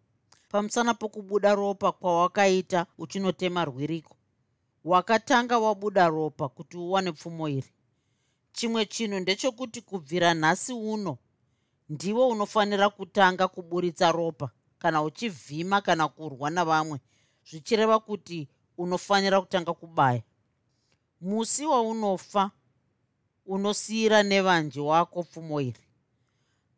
Pamusana 0.50 0.94
pokubuda 0.94 1.56
ropa 1.56 1.92
kwawakaita 1.92 2.86
uchinotema 2.98 3.66
rwiriko 3.66 4.17
wakatanga 4.88 5.58
wabuda 5.60 6.08
ropa 6.08 6.50
kuti 6.50 6.78
uwane 6.78 7.12
pfumo 7.12 7.50
iri. 7.50 7.72
Chimwe 8.52 8.86
chinhu 8.86 9.20
ndechekuti 9.20 9.82
kubvira 9.82 10.34
nhasi 10.34 10.74
uno 10.74 11.18
ndiwe 11.90 12.26
unofanira 12.26 12.90
kutanga 12.90 13.48
kuburitsa 13.48 14.12
ropa 14.12 14.52
kana 14.80 15.04
uchivhima 15.04 15.82
kana 15.82 16.08
kurwa 16.08 16.50
navamwe 16.50 17.00
zvichireva 17.50 18.00
kuti 18.00 18.48
unofanira 18.78 19.42
kutanga 19.42 19.74
kubaya. 19.74 20.24
Musi 21.22 21.66
waunofa 21.66 22.52
unosiyira 23.46 24.24
nevanji 24.24 24.80
wako 24.80 25.24
pfumo 25.24 25.62
iri. 25.62 25.84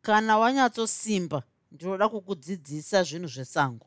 Kana 0.02 0.38
wanyatsosimba 0.38 1.42
ndinoda 1.72 2.08
kukudzidzisa 2.08 3.02
zvinhu 3.02 3.28
zvesango 3.28 3.86